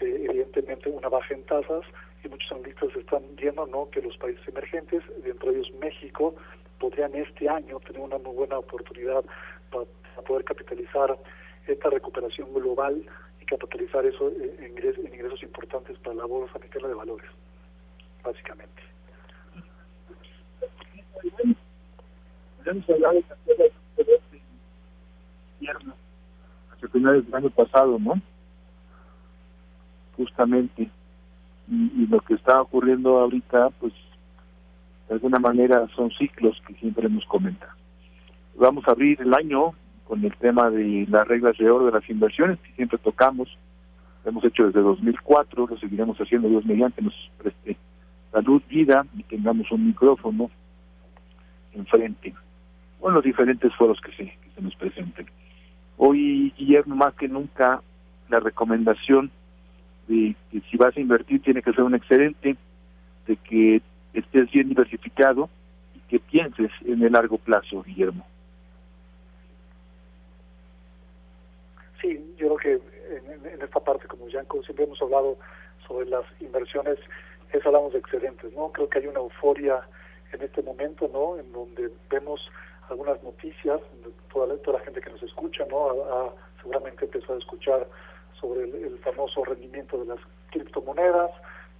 eh, 0.00 0.26
evidentemente 0.28 0.88
una 0.88 1.08
baja 1.08 1.34
en 1.34 1.42
tasas 1.44 1.82
y 2.26 2.28
muchos 2.28 2.52
analistas 2.52 2.94
están 2.96 3.22
viendo 3.36 3.66
¿no? 3.66 3.88
que 3.90 4.02
los 4.02 4.16
países 4.18 4.46
emergentes, 4.48 5.02
dentro 5.24 5.50
de 5.50 5.58
ellos 5.58 5.72
México, 5.80 6.34
podrían 6.78 7.14
este 7.14 7.48
año 7.48 7.80
tener 7.80 8.00
una 8.00 8.18
muy 8.18 8.34
buena 8.34 8.58
oportunidad 8.58 9.24
para, 9.70 9.86
poder 10.26 10.44
capitalizar 10.44 11.16
esta 11.66 11.90
recuperación 11.90 12.52
global 12.54 13.02
y 13.40 13.44
capitalizar 13.44 14.04
eso 14.06 14.30
en 14.30 14.70
ingresos, 14.70 15.04
en 15.04 15.14
ingresos 15.14 15.42
importantes 15.42 15.98
para 15.98 16.16
la 16.16 16.24
bolsa 16.24 16.58
mexicana 16.58 16.88
de 16.88 16.94
valores, 16.94 17.30
básicamente 18.24 18.82
hemos 22.70 22.88
hablado 22.90 23.14
de 23.14 23.72
invierno, 25.60 25.94
hacia 26.72 26.88
finales 26.88 27.24
del 27.26 27.34
año 27.34 27.50
pasado, 27.50 27.98
¿no? 27.98 28.20
Justamente. 30.16 30.90
Y, 31.68 32.06
lo 32.06 32.20
que 32.20 32.34
está 32.34 32.60
ocurriendo 32.60 33.18
ahorita, 33.18 33.70
pues, 33.80 33.92
de 35.08 35.14
alguna 35.14 35.38
manera 35.38 35.86
son 35.94 36.10
ciclos 36.12 36.60
que 36.66 36.74
siempre 36.74 37.08
nos 37.08 37.24
comentan. 37.26 37.70
Vamos 38.56 38.86
a 38.86 38.92
abrir 38.92 39.20
el 39.20 39.34
año 39.34 39.72
con 40.04 40.24
el 40.24 40.34
tema 40.36 40.70
de 40.70 41.06
las 41.08 41.26
reglas 41.26 41.58
de 41.58 41.68
oro 41.68 41.86
de 41.86 41.92
las 41.92 42.08
inversiones 42.08 42.58
que 42.60 42.72
siempre 42.72 42.98
tocamos. 42.98 43.48
Lo 44.24 44.30
hemos 44.30 44.44
hecho 44.44 44.66
desde 44.66 44.80
2004, 44.80 45.66
lo 45.66 45.78
seguiremos 45.78 46.16
haciendo 46.18 46.48
Dios 46.48 46.64
mediante 46.64 47.02
nos 47.02 47.14
preste 47.38 47.76
salud, 48.32 48.62
vida 48.68 49.06
y 49.16 49.22
tengamos 49.24 49.70
un 49.70 49.86
micrófono 49.86 50.50
enfrente 51.72 52.34
en 53.06 53.14
los 53.14 53.24
diferentes 53.24 53.72
foros 53.74 54.00
que 54.00 54.10
se, 54.12 54.24
que 54.24 54.50
se 54.54 54.62
nos 54.62 54.74
presenten. 54.76 55.26
Hoy, 55.96 56.52
Guillermo, 56.56 56.96
más 56.96 57.14
que 57.14 57.28
nunca, 57.28 57.80
la 58.28 58.40
recomendación 58.40 59.30
de 60.08 60.34
que 60.50 60.60
si 60.70 60.76
vas 60.76 60.96
a 60.96 61.00
invertir 61.00 61.42
tiene 61.42 61.62
que 61.62 61.72
ser 61.72 61.82
un 61.82 61.94
excedente, 61.94 62.56
de 63.26 63.36
que 63.36 63.82
estés 64.14 64.50
bien 64.50 64.68
diversificado 64.68 65.48
y 65.94 66.00
que 66.00 66.20
pienses 66.20 66.70
en 66.84 67.02
el 67.02 67.12
largo 67.12 67.38
plazo, 67.38 67.82
Guillermo. 67.82 68.26
Sí, 72.00 72.34
yo 72.38 72.54
creo 72.54 72.80
que 72.80 73.52
en, 73.52 73.62
esta 73.62 73.80
parte, 73.80 74.06
como 74.06 74.28
Yanko, 74.28 74.62
siempre 74.62 74.84
hemos 74.84 75.00
hablado 75.02 75.36
sobre 75.86 76.08
las 76.08 76.24
inversiones, 76.40 76.98
es 77.52 77.66
hablamos 77.66 77.92
de 77.92 77.98
excedentes, 77.98 78.52
¿no? 78.52 78.70
Creo 78.72 78.88
que 78.88 78.98
hay 78.98 79.06
una 79.06 79.20
euforia 79.20 79.80
en 80.32 80.42
este 80.42 80.62
momento, 80.62 81.08
¿no? 81.12 81.38
En 81.38 81.50
donde 81.52 81.90
vemos 82.10 82.50
algunas 82.90 83.22
noticias, 83.22 83.80
toda 84.32 84.46
la, 84.48 84.56
toda 84.58 84.78
la 84.78 84.84
gente 84.84 85.00
que 85.00 85.10
nos 85.10 85.22
escucha, 85.22 85.64
¿no? 85.70 86.32
seguramente 86.66 87.04
empezó 87.04 87.34
a 87.34 87.38
escuchar 87.38 87.86
sobre 88.40 88.64
el, 88.64 88.98
famoso 88.98 89.44
rendimiento 89.44 89.98
de 89.98 90.06
las 90.06 90.18
criptomonedas, 90.50 91.30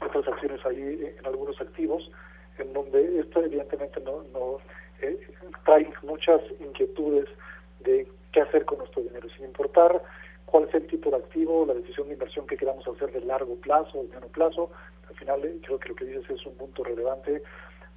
otras 0.01 0.27
acciones 0.29 0.65
ahí 0.65 1.15
en 1.19 1.27
algunos 1.27 1.61
activos, 1.61 2.11
en 2.59 2.73
donde 2.73 3.21
esto 3.21 3.43
evidentemente 3.43 4.01
no, 4.01 4.23
no 4.33 4.59
eh, 5.01 5.19
trae 5.65 5.93
muchas 6.03 6.41
inquietudes 6.61 7.29
de 7.81 8.07
qué 8.33 8.41
hacer 8.41 8.65
con 8.65 8.79
nuestro 8.79 9.03
dinero, 9.03 9.29
sin 9.37 9.47
importar 9.47 10.03
cuál 10.47 10.65
es 10.65 10.75
el 10.75 10.87
tipo 10.87 11.11
de 11.11 11.17
activo, 11.17 11.67
la 11.67 11.75
decisión 11.75 12.09
de 12.09 12.15
inversión 12.15 12.47
que 12.47 12.57
queramos 12.57 12.87
hacer 12.87 13.11
de 13.13 13.21
largo 13.21 13.57
plazo 13.57 13.99
o 13.99 14.03
mediano 14.05 14.29
plazo. 14.29 14.71
Al 15.09 15.17
final 15.17 15.45
eh, 15.45 15.59
creo 15.65 15.79
que 15.79 15.89
lo 15.89 15.97
que 15.97 16.05
dices 16.05 16.31
es 16.31 16.47
un 16.47 16.55
punto 16.55 16.85
relevante 16.85 17.43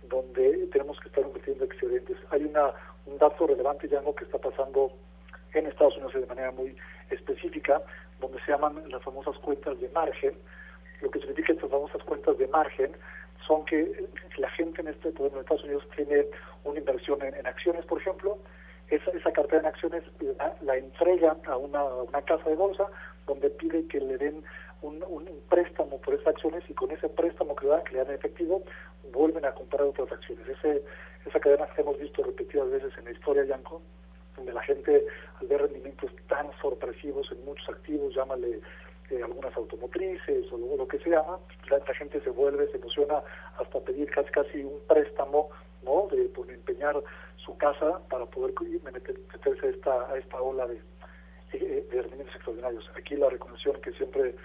donde 0.09 0.67
tenemos 0.67 0.99
que 0.99 1.09
estar 1.09 1.23
invirtiendo 1.23 1.65
excedentes. 1.65 2.17
Hay 2.31 2.43
una 2.43 2.73
un 3.09 3.17
dato 3.17 3.47
relevante 3.47 3.87
ya 3.87 4.01
que 4.01 4.23
está 4.23 4.37
pasando 4.37 4.91
en 5.53 5.67
Estados 5.67 5.95
Unidos 5.95 6.13
de 6.13 6.25
manera 6.25 6.51
muy 6.51 6.75
específica, 7.09 7.81
donde 8.19 8.39
se 8.43 8.51
llaman 8.51 8.83
las 8.89 9.03
famosas 9.03 9.37
cuentas 9.39 9.79
de 9.79 9.89
margen. 9.89 10.33
Lo 11.01 11.09
que 11.09 11.19
significa 11.19 11.53
estas 11.53 11.69
famosas 11.69 12.03
cuentas 12.03 12.37
de 12.37 12.47
margen 12.47 12.91
son 13.47 13.65
que 13.65 14.05
la 14.37 14.49
gente 14.51 14.81
en 14.81 14.89
este 14.89 15.09
en 15.09 15.37
Estados 15.37 15.63
Unidos 15.63 15.83
tiene 15.95 16.25
una 16.63 16.79
inversión 16.79 17.21
en, 17.23 17.47
acciones, 17.47 17.85
por 17.85 17.99
ejemplo, 17.99 18.37
esa, 18.89 19.11
esa 19.11 19.31
cartera 19.31 19.61
en 19.61 19.65
acciones 19.67 20.03
la, 20.37 20.55
la 20.61 20.77
entrega 20.77 21.37
a 21.47 21.57
una, 21.57 21.83
una 21.83 22.21
casa 22.23 22.49
de 22.49 22.55
bolsa 22.55 22.85
donde 23.27 23.49
pide 23.49 23.87
que 23.87 23.99
le 23.99 24.17
den 24.17 24.43
un, 24.81 25.03
un, 25.07 25.27
préstamo 25.49 25.99
por 26.01 26.13
esas 26.13 26.27
acciones 26.27 26.63
y 26.69 26.73
con 26.73 26.91
ese 26.91 27.09
préstamo 27.09 27.55
que 27.55 27.67
dan, 27.67 27.83
que 27.83 27.93
le 27.93 28.03
dan 28.03 28.13
efectivo, 28.13 28.63
vuelven 29.11 29.45
a 29.45 29.51
comprar 29.51 29.83
otras 29.83 30.11
acciones. 30.11 30.47
Ese, 30.47 30.83
esa 31.25 31.39
cadena 31.39 31.67
que 31.67 31.81
hemos 31.81 31.97
visto 31.99 32.23
repetidas 32.23 32.69
veces 32.69 32.91
en 32.97 33.05
la 33.05 33.11
historia, 33.11 33.43
Yanko, 33.45 33.81
donde 34.39 34.53
la 34.53 34.63
gente 34.63 35.05
al 35.39 35.47
ver 35.47 35.61
rendimientos 35.61 36.11
tan 36.27 36.47
sorpresivos 36.61 37.31
en 37.31 37.45
muchos 37.45 37.69
activos, 37.69 38.13
llámale 38.15 38.59
eh, 39.09 39.21
algunas 39.23 39.55
automotrices 39.55 40.51
o 40.51 40.57
lo, 40.57 40.87
que 40.87 40.99
sea, 40.99 41.23
la, 41.69 41.93
gente 41.93 42.21
se 42.21 42.29
vuelve, 42.29 42.67
se 42.71 42.77
emociona 42.77 43.21
hasta 43.59 43.79
pedir 43.81 44.09
casi 44.09 44.29
casi 44.31 44.63
un 44.63 44.79
préstamo, 44.87 45.49
¿no? 45.83 46.07
De 46.11 46.29
por 46.29 46.49
empeñar 46.49 46.95
su 47.37 47.57
casa 47.57 47.99
para 48.09 48.25
poder 48.25 48.53
meterse 48.83 49.65
a 49.65 49.69
esta, 49.69 50.11
a 50.11 50.17
esta 50.17 50.41
ola 50.41 50.67
de, 50.67 50.79
de 51.53 52.01
rendimientos 52.01 52.35
extraordinarios. 52.35 52.89
Aquí 52.95 53.15
la 53.15 53.29
recomendación 53.29 53.81
que 53.81 53.91
siempre 53.93 54.35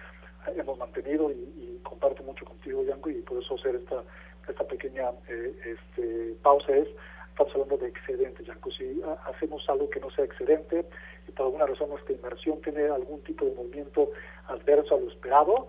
hemos 0.56 0.78
mantenido 0.78 1.30
y, 1.30 1.80
comparto 1.82 2.22
mucho 2.22 2.44
contigo, 2.44 2.82
Yanko, 2.82 3.10
y 3.10 3.20
por 3.22 3.42
eso 3.42 3.54
hacer 3.54 3.76
esta, 3.76 4.02
esta 4.48 4.64
pequeña 4.64 5.10
eh, 5.28 5.54
este, 5.64 6.34
pausa 6.42 6.74
es, 6.76 6.88
estamos 7.34 7.52
hablando 7.54 7.78
de 7.78 7.88
excedente, 7.88 8.44
Yanko. 8.44 8.70
Si 8.70 9.02
hacemos 9.26 9.68
algo 9.68 9.90
que 9.90 9.98
no 9.98 10.08
sea 10.10 10.24
excedente 10.24 10.86
y 11.26 11.32
por 11.32 11.46
alguna 11.46 11.66
razón 11.66 11.90
nuestra 11.90 12.14
inversión 12.14 12.60
tiene 12.62 12.84
algún 12.84 13.20
tipo 13.22 13.44
de 13.44 13.54
movimiento 13.56 14.10
adverso 14.46 14.94
a 14.94 15.00
lo 15.00 15.08
esperado, 15.08 15.66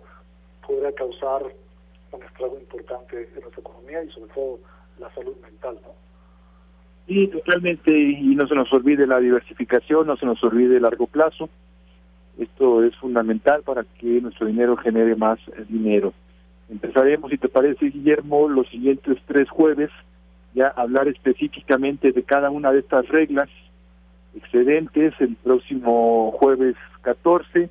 podría 0.65 0.91
causar 0.93 1.41
un 2.11 2.23
estrago 2.23 2.57
importante 2.59 3.29
en 3.35 3.41
nuestra 3.41 3.61
economía 3.61 4.03
y 4.03 4.09
sobre 4.11 4.31
todo 4.33 4.59
la 4.99 5.11
salud 5.15 5.35
mental, 5.41 5.79
¿no? 5.81 5.93
Sí, 7.07 7.27
totalmente, 7.27 7.91
y 7.91 8.35
no 8.35 8.47
se 8.47 8.55
nos 8.55 8.71
olvide 8.73 9.05
la 9.05 9.19
diversificación, 9.19 10.07
no 10.07 10.17
se 10.17 10.25
nos 10.25 10.43
olvide 10.43 10.77
el 10.77 10.83
largo 10.83 11.07
plazo. 11.07 11.49
Esto 12.37 12.83
es 12.83 12.95
fundamental 12.97 13.63
para 13.63 13.83
que 13.99 14.21
nuestro 14.21 14.47
dinero 14.47 14.75
genere 14.77 15.15
más 15.15 15.39
eh, 15.49 15.65
dinero. 15.67 16.13
Empezaremos, 16.69 17.29
si 17.31 17.37
te 17.37 17.47
parece, 17.47 17.87
Guillermo, 17.87 18.49
los 18.49 18.67
siguientes 18.69 19.17
tres 19.27 19.49
jueves, 19.49 19.91
ya 20.55 20.69
hablar 20.69 21.07
específicamente 21.07 22.11
de 22.11 22.23
cada 22.23 22.49
una 22.49 22.71
de 22.71 22.79
estas 22.79 23.07
reglas 23.09 23.49
excedentes, 24.35 25.13
el 25.19 25.35
próximo 25.35 26.31
jueves 26.39 26.75
14, 27.01 27.69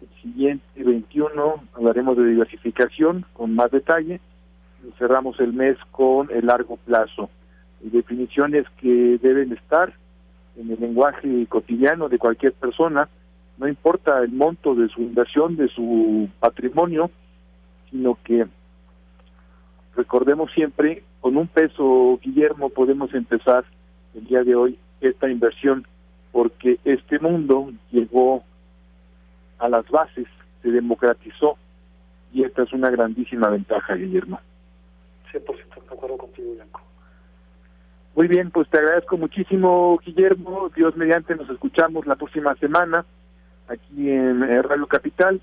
el 0.00 0.22
siguiente 0.22 0.82
21 0.82 1.62
hablaremos 1.74 2.16
de 2.16 2.26
diversificación 2.26 3.24
con 3.34 3.54
más 3.54 3.70
detalle, 3.70 4.20
y 4.82 4.90
cerramos 4.98 5.38
el 5.40 5.52
mes 5.52 5.76
con 5.90 6.30
el 6.30 6.46
largo 6.46 6.78
plazo, 6.78 7.30
definiciones 7.80 8.64
que 8.80 9.18
deben 9.22 9.52
estar 9.52 9.92
en 10.56 10.70
el 10.70 10.80
lenguaje 10.80 11.46
cotidiano 11.48 12.08
de 12.08 12.18
cualquier 12.18 12.52
persona, 12.54 13.08
no 13.58 13.68
importa 13.68 14.18
el 14.22 14.32
monto 14.32 14.74
de 14.74 14.88
su 14.88 15.02
inversión, 15.02 15.56
de 15.56 15.68
su 15.68 16.28
patrimonio, 16.40 17.10
sino 17.90 18.18
que 18.24 18.46
recordemos 19.96 20.50
siempre, 20.52 21.02
con 21.20 21.36
un 21.36 21.48
peso, 21.48 22.18
Guillermo, 22.22 22.70
podemos 22.70 23.12
empezar 23.14 23.64
el 24.14 24.26
día 24.26 24.42
de 24.44 24.54
hoy 24.54 24.78
esta 25.00 25.28
inversión 25.28 25.86
porque 26.32 26.78
este 26.84 27.18
mundo 27.18 27.72
llegó 27.90 28.44
a 29.58 29.68
las 29.68 29.88
bases, 29.88 30.26
se 30.62 30.70
democratizó 30.70 31.56
y 32.32 32.44
esta 32.44 32.62
es 32.62 32.72
una 32.72 32.90
grandísima 32.90 33.48
ventaja, 33.48 33.94
Guillermo. 33.94 34.38
100% 35.32 35.44
de 35.88 35.94
acuerdo 35.94 36.18
contigo, 36.18 36.54
Blanco. 36.54 36.80
Muy 38.14 38.28
bien, 38.28 38.50
pues 38.50 38.68
te 38.68 38.78
agradezco 38.78 39.16
muchísimo, 39.16 39.98
Guillermo. 40.04 40.70
Dios 40.74 40.96
mediante, 40.96 41.34
nos 41.36 41.48
escuchamos 41.50 42.06
la 42.06 42.16
próxima 42.16 42.54
semana 42.56 43.04
aquí 43.68 44.10
en 44.10 44.62
Radio 44.62 44.86
Capital 44.86 45.40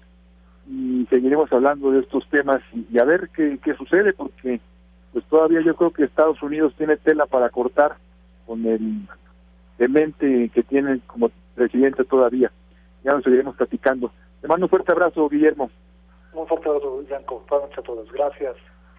y 0.69 1.05
seguiremos 1.09 1.51
hablando 1.51 1.91
de 1.91 1.99
estos 1.99 2.27
temas 2.29 2.61
y, 2.73 2.97
a 2.97 3.03
ver 3.03 3.29
qué, 3.35 3.59
qué 3.63 3.73
sucede, 3.75 4.13
porque 4.13 4.59
pues 5.13 5.23
todavía 5.25 5.61
yo 5.61 5.75
creo 5.75 5.91
que 5.91 6.03
Estados 6.03 6.41
Unidos 6.41 6.73
tiene 6.75 6.97
tela 6.97 7.27
para 7.27 7.49
cortar 7.49 7.95
con 8.45 8.65
el 8.65 9.07
demente 9.77 10.49
que 10.49 10.63
tiene 10.63 10.99
como 11.07 11.31
presidente 11.55 12.03
todavía. 12.03 12.51
Ya 13.03 13.13
nos 13.13 13.23
seguiremos 13.23 13.55
platicando. 13.55 14.11
Te 14.41 14.47
mando 14.47 14.65
un 14.65 14.69
fuerte 14.69 14.91
abrazo, 14.91 15.29
Guillermo. 15.29 15.69
Un 16.33 16.47
fuerte 16.47 16.67
abrazo, 16.67 17.03
Yanko. 17.09 17.45
Buenas 17.47 17.69
noches 17.69 17.79
a 17.79 17.83
todos. 17.83 18.11
Gracias. 18.11 18.55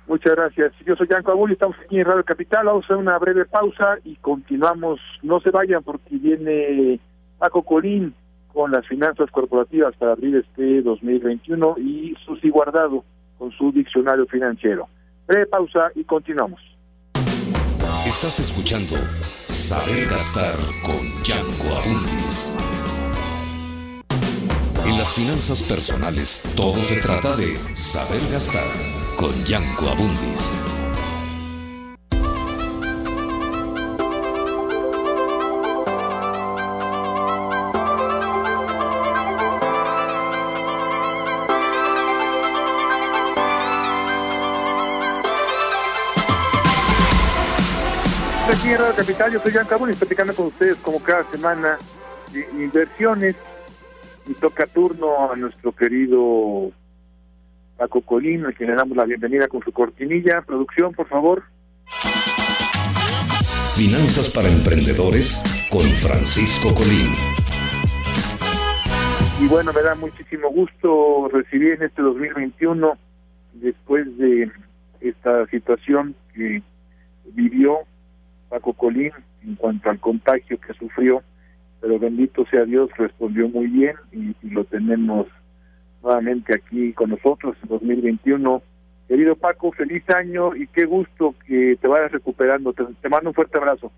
Muchas 0.07 0.35
gracias. 0.37 0.73
Yo 0.87 0.95
soy 0.97 1.09
Yanko 1.09 1.33
Abul 1.33 1.53
estamos 1.53 1.77
aquí 1.85 1.99
en 1.99 2.05
Radio 2.05 2.25
Capital. 2.25 2.67
Vamos 2.67 2.85
a 2.85 2.87
hacer 2.87 2.97
una 2.97 3.19
breve 3.19 3.45
pausa 3.47 3.99
y 4.05 4.17
continuamos. 4.17 5.01
No 5.23 5.41
se 5.41 5.51
vayan 5.51 5.83
porque 5.83 6.17
viene 6.17 7.01
Paco 7.39 7.63
Colín 7.63 8.15
con 8.53 8.71
las 8.71 8.87
finanzas 8.87 9.31
corporativas 9.31 9.97
para 9.97 10.13
abrir 10.13 10.37
este 10.37 10.83
2021 10.83 11.77
y 11.79 12.15
Susi 12.25 12.51
Guardado 12.51 13.05
con 13.39 13.51
su 13.51 13.73
diccionario 13.73 14.27
financiero. 14.27 14.89
Breve 15.27 15.47
pausa 15.47 15.91
y 15.95 16.05
continuamos. 16.05 16.61
Estás 18.07 18.41
escuchando 18.41 18.97
Saber 19.47 20.07
Gastar 20.07 20.57
con 20.85 20.99
Yanko 21.23 21.77
Abundis. 21.79 22.57
En 24.85 24.99
las 24.99 25.15
finanzas 25.15 25.63
personales 25.63 26.43
todo 26.57 26.77
se 26.77 26.97
trata 26.97 27.35
de 27.37 27.57
saber 27.75 28.21
gastar 28.31 28.63
con 29.17 29.33
Yanko 29.45 29.89
Abundis. 29.89 30.74
Capital, 48.97 49.33
yo 49.33 49.41
soy 49.41 49.53
Yanko 49.53 49.75
Abundis, 49.75 49.99
platicando 49.99 50.35
con 50.35 50.47
ustedes 50.47 50.77
como 50.77 51.03
cada 51.03 51.25
semana 51.31 51.79
de 52.33 52.47
inversiones 52.63 53.37
y 54.27 54.35
toca 54.35 54.67
turno 54.67 55.33
a 55.33 55.37
nuestro 55.37 55.73
querido 55.73 56.71
Paco 57.77 58.03
Colín, 58.03 58.47
a 58.47 58.53
quien 58.53 58.71
le 58.71 58.77
damos 58.77 58.97
la 58.97 59.05
bienvenida 59.05 59.49
con 59.49 59.63
su 59.63 59.73
cortinilla. 59.73 60.43
Producción, 60.43 60.95
por 60.95 61.09
favor. 61.09 61.43
Finanzas 63.75 64.33
para 64.33 64.49
emprendedores 64.49 65.43
con 65.71 65.83
Francisco 65.83 66.73
Colín. 66.73 67.13
Y 69.41 69.49
bueno, 69.49 69.73
me 69.73 69.83
da 69.83 69.97
muchísimo 69.97 70.51
gusto 70.51 71.29
recibir 71.33 71.73
en 71.73 71.83
este 71.83 72.01
2021, 72.01 72.97
después 73.55 74.17
de 74.19 74.53
esta 75.01 75.47
situación 75.47 76.15
que 76.33 76.63
vivió 77.33 77.81
Paco 78.49 78.73
Colín 78.73 79.13
en 79.45 79.57
cuanto 79.57 79.91
al 79.91 80.01
contagio 80.01 80.59
que 80.59 80.73
sufrió, 80.75 81.23
pero 81.81 81.99
bendito 81.99 82.47
sea 82.47 82.65
Dios, 82.65 82.91
respondió 82.97 83.49
muy 83.49 83.67
bien 83.67 83.95
y, 84.13 84.35
lo 84.49 84.65
tenemos 84.65 85.27
nuevamente 86.03 86.55
aquí 86.55 86.93
con 86.93 87.11
nosotros 87.11 87.57
en 87.63 87.69
2021. 87.69 88.63
Querido 89.09 89.37
Paco, 89.37 89.73
feliz 89.73 90.03
año 90.11 90.55
y 90.57 90.67
qué 90.69 90.87
gusto 90.87 91.35
que 91.47 91.77
te 91.81 91.89
vayas 91.89 92.13
recuperando. 92.13 92.73
Te, 92.73 93.09
mando 93.09 93.31
un 93.31 93.35
fuerte 93.35 93.59
abrazo. 93.59 93.93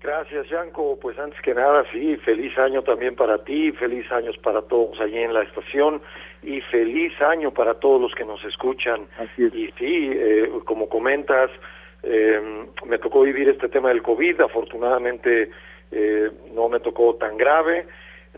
Gracias, 0.00 0.48
Yanko. 0.48 0.98
Pues 1.00 1.16
antes 1.18 1.40
que 1.42 1.54
nada, 1.54 1.84
sí, 1.92 2.16
feliz 2.24 2.58
año 2.58 2.82
también 2.82 3.14
para 3.14 3.44
ti, 3.44 3.70
feliz 3.72 4.10
años 4.10 4.36
para 4.38 4.62
todos 4.62 5.00
allí 5.00 5.18
en 5.18 5.32
la 5.32 5.42
estación 5.42 6.02
y 6.42 6.60
feliz 6.62 7.12
año 7.22 7.52
para 7.52 7.74
todos 7.74 8.00
los 8.00 8.14
que 8.14 8.24
nos 8.24 8.44
escuchan. 8.44 9.06
Así 9.16 9.44
es. 9.44 9.54
Y 9.54 9.66
sí, 9.78 10.10
eh, 10.12 10.50
como 10.64 10.88
comentas, 10.88 11.50
eh, 12.02 12.66
me 12.86 12.98
tocó 12.98 13.22
vivir 13.22 13.48
este 13.48 13.68
tema 13.68 13.90
del 13.90 14.02
COVID, 14.02 14.40
afortunadamente 14.40 15.50
eh, 15.90 16.30
no 16.54 16.68
me 16.68 16.80
tocó 16.80 17.14
tan 17.14 17.36
grave, 17.36 17.86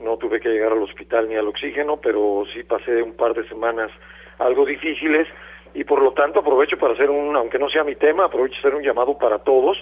no 0.03 0.17
tuve 0.17 0.41
que 0.41 0.49
llegar 0.49 0.73
al 0.73 0.83
hospital 0.83 1.29
ni 1.29 1.37
al 1.37 1.49
oxígeno, 1.49 1.99
pero 1.99 2.45
sí 2.53 2.63
pasé 2.65 3.03
un 3.03 3.15
par 3.15 3.35
de 3.35 3.49
semanas 3.49 3.91
algo 4.39 4.67
difíciles 4.67 5.29
y 5.73 5.85
por 5.85 6.03
lo 6.03 6.13
tanto 6.13 6.41
aprovecho 6.41 6.77
para 6.79 6.95
hacer 6.95 7.11
un, 7.11 7.35
aunque 7.37 7.59
no 7.59 7.69
sea 7.69 7.85
mi 7.85 7.95
tema, 7.95 8.25
aprovecho 8.25 8.57
para 8.57 8.69
hacer 8.69 8.75
un 8.75 8.87
llamado 8.87 9.19
para 9.19 9.39
todos 9.39 9.79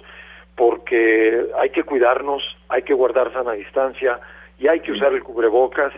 porque 0.55 1.47
hay 1.59 1.71
que 1.71 1.83
cuidarnos, 1.83 2.43
hay 2.69 2.83
que 2.83 2.95
guardar 2.95 3.33
sana 3.33 3.53
distancia 3.53 4.21
y 4.59 4.69
hay 4.69 4.81
que 4.81 4.93
usar 4.93 5.13
el 5.13 5.23
cubrebocas 5.23 5.93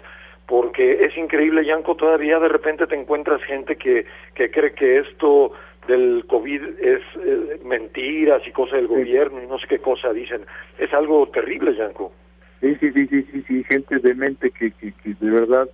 porque 0.46 1.04
es 1.04 1.16
increíble, 1.16 1.64
Yanko, 1.64 1.96
todavía 1.96 2.38
de 2.38 2.48
repente 2.48 2.86
te 2.86 2.94
encuentras 2.94 3.42
gente 3.44 3.76
que, 3.76 4.06
que 4.34 4.50
cree 4.50 4.74
que 4.74 4.98
esto 4.98 5.52
del 5.86 6.24
COVID 6.26 6.62
es 6.80 7.02
eh, 7.20 7.60
mentiras 7.64 8.42
y 8.46 8.52
cosas 8.52 8.76
del 8.76 8.86
gobierno 8.88 9.42
y 9.42 9.46
no 9.46 9.58
sé 9.58 9.66
qué 9.68 9.78
cosa 9.78 10.12
dicen. 10.12 10.42
Es 10.78 10.92
algo 10.92 11.28
terrible, 11.28 11.74
Yanko. 11.76 12.12
Sí, 12.60 12.74
sí, 12.80 12.92
sí, 12.92 13.06
sí, 13.06 13.22
sí, 13.30 13.44
sí, 13.46 13.64
gente 13.64 13.98
de 13.98 14.14
mente 14.14 14.50
que, 14.50 14.70
que, 14.72 14.92
que 14.92 15.14
de 15.20 15.30
verdad, 15.30 15.68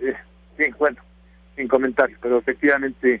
eh, 0.00 0.14
sí, 0.56 0.64
bueno, 0.78 0.96
sin 1.56 1.68
comentarios, 1.68 2.18
pero 2.22 2.38
efectivamente 2.38 3.20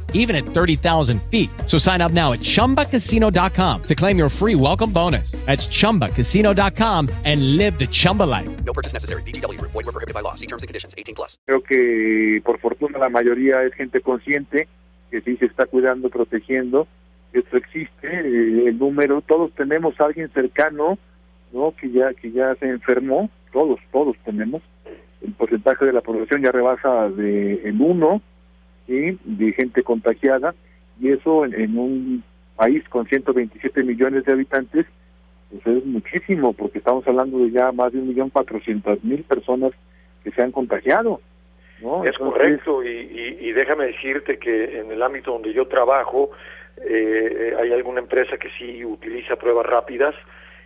even 0.13 0.35
at 0.37 0.45
30,000 0.45 1.21
feet. 1.23 1.49
So 1.65 1.77
sign 1.77 1.99
up 1.99 2.13
now 2.13 2.31
at 2.31 2.39
chumbacasino.com 2.39 3.83
to 3.83 3.95
claim 3.95 4.17
your 4.17 4.29
free 4.29 4.55
welcome 4.55 4.93
bonus. 4.93 5.31
That's 5.45 5.67
chumbacasino.com 5.67 7.09
and 7.25 7.57
live 7.57 7.77
the 7.77 7.87
Chumba 7.87 8.23
life. 8.23 8.49
No 8.63 8.71
purchase 8.71 8.93
necessary. 8.93 9.23
VGW, 9.23 9.59
void, 9.61 9.73
were 9.73 9.91
prohibited 9.91 10.13
by 10.13 10.21
law. 10.21 10.35
See 10.35 10.47
terms 10.47 10.63
and 10.63 10.67
conditions 10.67 10.95
18 10.97 11.15
plus. 11.15 11.37
Creo 11.45 11.61
que 11.63 12.41
por 12.45 12.59
fortuna 12.59 12.97
la 12.97 13.09
mayoría 13.09 13.63
es 13.63 13.73
gente 13.73 14.01
consciente 14.01 14.67
que 15.11 15.21
sí 15.21 15.35
se 15.37 15.45
está 15.45 15.65
cuidando, 15.65 16.09
protegiendo. 16.09 16.87
Esto 17.33 17.57
existe, 17.57 18.07
eh, 18.07 18.67
el 18.67 18.79
número, 18.79 19.21
todos 19.21 19.51
tenemos 19.53 19.99
a 19.99 20.05
alguien 20.05 20.29
cercano 20.33 20.97
¿no? 21.53 21.73
que 21.79 21.91
ya 21.91 22.13
que 22.13 22.31
ya 22.31 22.55
se 22.55 22.67
enfermó, 22.67 23.29
todos, 23.53 23.79
todos 23.91 24.17
tenemos, 24.25 24.61
el 25.21 25.33
porcentaje 25.33 25.85
de 25.85 25.93
la 25.93 26.01
población 26.01 26.41
ya 26.41 26.51
rebasa 26.51 27.09
de 27.09 27.61
el 27.63 27.79
1 27.79 28.21
de 28.87 29.53
gente 29.53 29.83
contagiada 29.83 30.53
y 30.99 31.09
eso 31.09 31.45
en, 31.45 31.77
un 31.77 32.23
país 32.55 32.87
con 32.89 33.07
127 33.07 33.83
millones 33.83 34.25
de 34.25 34.33
habitantes, 34.33 34.85
pues 35.49 35.77
es 35.77 35.85
muchísimo, 35.85 36.53
porque 36.53 36.77
estamos 36.77 37.07
hablando 37.07 37.39
de 37.39 37.51
ya 37.51 37.71
más 37.71 37.91
de 37.91 37.99
un 37.99 38.09
millón 38.09 38.29
cuatrocientos 38.29 39.03
mil 39.03 39.23
personas 39.23 39.71
que 40.23 40.31
se 40.31 40.41
han 40.41 40.51
contagiado. 40.51 41.21
¿no? 41.81 42.05
Es 42.05 42.15
correcto, 42.17 42.83
y, 42.83 43.37
y, 43.41 43.51
déjame 43.53 43.87
decirte 43.87 44.37
que 44.37 44.79
en 44.79 44.91
el 44.91 45.01
ámbito 45.01 45.31
donde 45.31 45.51
yo 45.51 45.67
trabajo, 45.67 46.29
eh, 46.87 47.55
hay 47.59 47.71
alguna 47.71 48.01
empresa 48.01 48.37
que 48.37 48.49
sí 48.57 48.85
utiliza 48.85 49.35
pruebas 49.35 49.65
rápidas, 49.65 50.13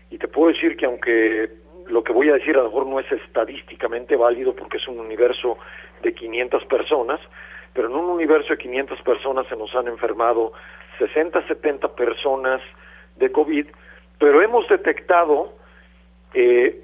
y 0.09 0.17
te 0.17 0.27
puedo 0.27 0.51
decir 0.51 0.75
que 0.75 0.85
aunque 0.85 1.49
lo 1.87 2.03
que 2.03 2.11
voy 2.11 2.29
a 2.29 2.33
decir 2.33 2.55
a 2.55 2.59
lo 2.59 2.65
mejor 2.65 2.87
no 2.87 2.99
es 2.99 3.11
estadísticamente 3.11 4.15
válido 4.15 4.55
porque 4.55 4.77
es 4.77 4.87
un 4.87 4.99
universo 4.99 5.57
de 6.01 6.13
500 6.13 6.65
personas, 6.65 7.19
pero 7.75 7.89
en 7.89 7.95
un 7.95 8.09
universo 8.09 8.53
de 8.53 8.57
500 8.57 9.01
personas 9.01 9.45
se 9.47 9.55
nos 9.57 9.75
han 9.75 9.89
enfermado 9.89 10.53
60, 10.97 11.45
70 11.45 11.93
personas 11.93 12.61
de 13.17 13.29
COVID, 13.31 13.67
pero 14.17 14.41
hemos 14.41 14.67
detectado 14.69 15.53
eh, 16.33 16.81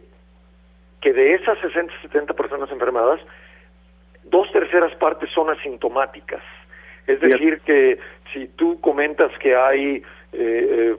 que 0.99 1.13
de 1.13 1.33
esas 1.35 1.57
60, 1.59 1.93
70 2.01 2.33
personas 2.33 2.69
enfermadas, 2.71 3.21
dos 4.25 4.51
terceras 4.51 4.93
partes 4.95 5.29
son 5.31 5.49
asintomáticas. 5.49 6.43
Es 7.07 7.19
decir, 7.21 7.61
que 7.61 7.97
si 8.33 8.47
tú 8.49 8.79
comentas 8.81 9.31
que 9.39 9.55
hay 9.55 10.03
eh, 10.33 10.95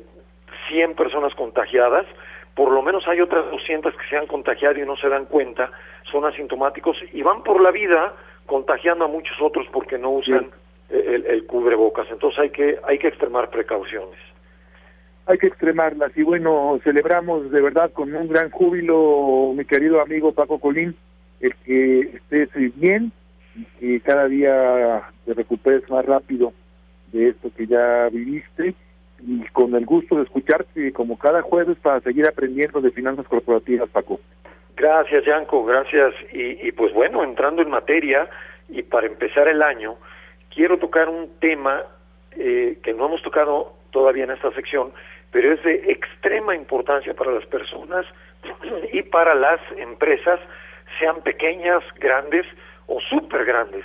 100 0.69 0.91
eh, 0.91 0.95
personas 0.95 1.35
contagiadas, 1.35 2.07
por 2.55 2.73
lo 2.73 2.83
menos 2.83 3.07
hay 3.07 3.21
otras 3.21 3.51
200 3.51 3.95
que 3.95 4.09
se 4.09 4.17
han 4.17 4.27
contagiado 4.27 4.81
y 4.81 4.87
no 4.87 4.97
se 4.97 5.09
dan 5.09 5.27
cuenta, 5.27 5.71
son 6.11 6.25
asintomáticos 6.25 6.97
y 7.13 7.23
van 7.23 7.43
por 7.43 7.61
la 7.61 7.71
vida 7.71 8.15
contagiando 8.53 9.07
a 9.07 9.09
muchos 9.09 9.35
otros 9.41 9.67
porque 9.73 9.97
no 9.97 10.11
usan 10.11 10.51
el, 10.91 11.25
el, 11.25 11.47
cubrebocas. 11.47 12.07
Entonces 12.11 12.39
hay 12.39 12.51
que, 12.51 12.79
hay 12.87 12.99
que 12.99 13.09
extremar 13.09 13.49
precauciones. 13.49 14.19
Hay 15.25 15.39
que 15.39 15.47
extremarlas 15.47 16.15
y 16.19 16.23
bueno, 16.23 16.79
celebramos 16.85 17.51
de 17.51 17.63
verdad 17.63 17.91
con 17.93 18.15
un 18.15 18.29
gran 18.29 18.51
júbilo, 18.51 19.55
mi 19.57 19.65
querido 19.65 20.03
amigo 20.03 20.33
Paco 20.33 20.59
Colín, 20.59 20.95
el 21.41 21.55
que 21.65 22.01
estés 22.01 22.51
bien 22.77 23.11
y 23.57 23.65
que 23.65 24.01
cada 24.03 24.29
día 24.29 25.03
te 25.25 25.33
recuperes 25.33 25.89
más 25.89 26.05
rápido 26.05 26.53
de 27.11 27.31
esto 27.31 27.51
que 27.57 27.67
ya 27.67 28.11
viviste 28.11 28.75
y 29.27 29.41
con 29.55 29.75
el 29.75 29.87
gusto 29.87 30.17
de 30.17 30.25
escucharte 30.25 30.93
como 30.93 31.17
cada 31.17 31.41
jueves 31.41 31.79
para 31.79 32.01
seguir 32.01 32.27
aprendiendo 32.27 32.83
de 32.83 32.91
finanzas 32.91 33.27
corporativas, 33.29 33.89
Paco. 33.89 34.21
Gracias, 34.83 35.25
Yanko, 35.25 35.65
gracias. 35.65 36.13
Y, 36.33 36.67
y 36.67 36.73
pues 36.73 36.93
bueno, 36.93 37.23
entrando 37.23 37.63
en 37.63 37.71
materia 37.71 38.29
y 38.69 38.83
para 38.83 39.07
empezar 39.07 39.47
el 39.47 39.63
año, 39.63 39.97
quiero 40.53 40.77
tocar 40.77 41.09
un 41.09 41.39
tema 41.39 41.85
eh, 42.33 42.79
que 42.83 42.93
no 42.93 43.07
hemos 43.07 43.23
tocado 43.23 43.75
todavía 43.93 44.25
en 44.25 44.33
esta 44.33 44.51
sección, 44.51 44.93
pero 45.31 45.53
es 45.53 45.63
de 45.63 45.85
extrema 45.87 46.57
importancia 46.57 47.15
para 47.15 47.31
las 47.31 47.47
personas 47.47 48.05
y 48.93 49.03
para 49.03 49.37
las 49.37 49.61
empresas, 49.77 50.41
sean 50.99 51.23
pequeñas, 51.23 51.85
grandes 52.01 52.45
o 52.89 52.99
súper 53.03 53.45
grandes. 53.45 53.85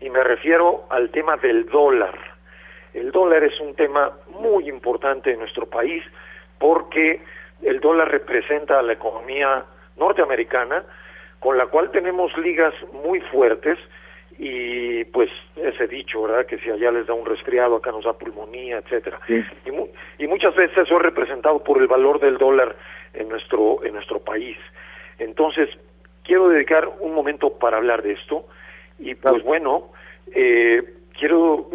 Y 0.00 0.10
me 0.10 0.24
refiero 0.24 0.86
al 0.90 1.10
tema 1.10 1.36
del 1.36 1.66
dólar. 1.66 2.18
El 2.94 3.12
dólar 3.12 3.44
es 3.44 3.60
un 3.60 3.76
tema 3.76 4.10
muy 4.40 4.68
importante 4.68 5.30
en 5.30 5.38
nuestro 5.38 5.66
país 5.66 6.02
porque 6.58 7.22
el 7.62 7.78
dólar 7.78 8.10
representa 8.10 8.80
a 8.80 8.82
la 8.82 8.94
economía 8.94 9.66
norteamericana, 10.02 10.82
con 11.38 11.56
la 11.56 11.66
cual 11.66 11.90
tenemos 11.90 12.36
ligas 12.36 12.74
muy 12.92 13.20
fuertes 13.20 13.78
y 14.38 15.04
pues 15.04 15.30
ese 15.56 15.86
dicho, 15.86 16.22
¿verdad? 16.22 16.46
Que 16.46 16.58
si 16.58 16.70
allá 16.70 16.90
les 16.90 17.06
da 17.06 17.14
un 17.14 17.26
resfriado, 17.26 17.76
acá 17.76 17.92
nos 17.92 18.04
da 18.04 18.12
pulmonía, 18.14 18.78
etcétera. 18.78 19.20
Y, 19.28 20.24
y 20.24 20.26
muchas 20.26 20.54
veces 20.56 20.76
eso 20.76 20.96
es 20.96 21.02
representado 21.02 21.62
por 21.62 21.80
el 21.80 21.86
valor 21.86 22.18
del 22.18 22.38
dólar 22.38 22.74
en 23.14 23.28
nuestro 23.28 23.84
en 23.84 23.94
nuestro 23.94 24.18
país. 24.18 24.56
Entonces, 25.18 25.68
quiero 26.24 26.48
dedicar 26.48 26.88
un 27.00 27.14
momento 27.14 27.50
para 27.58 27.76
hablar 27.76 28.02
de 28.02 28.12
esto 28.12 28.46
y 28.98 29.14
pues 29.14 29.42
bueno, 29.44 29.92
eh, 30.34 30.82
quiero 31.18 31.70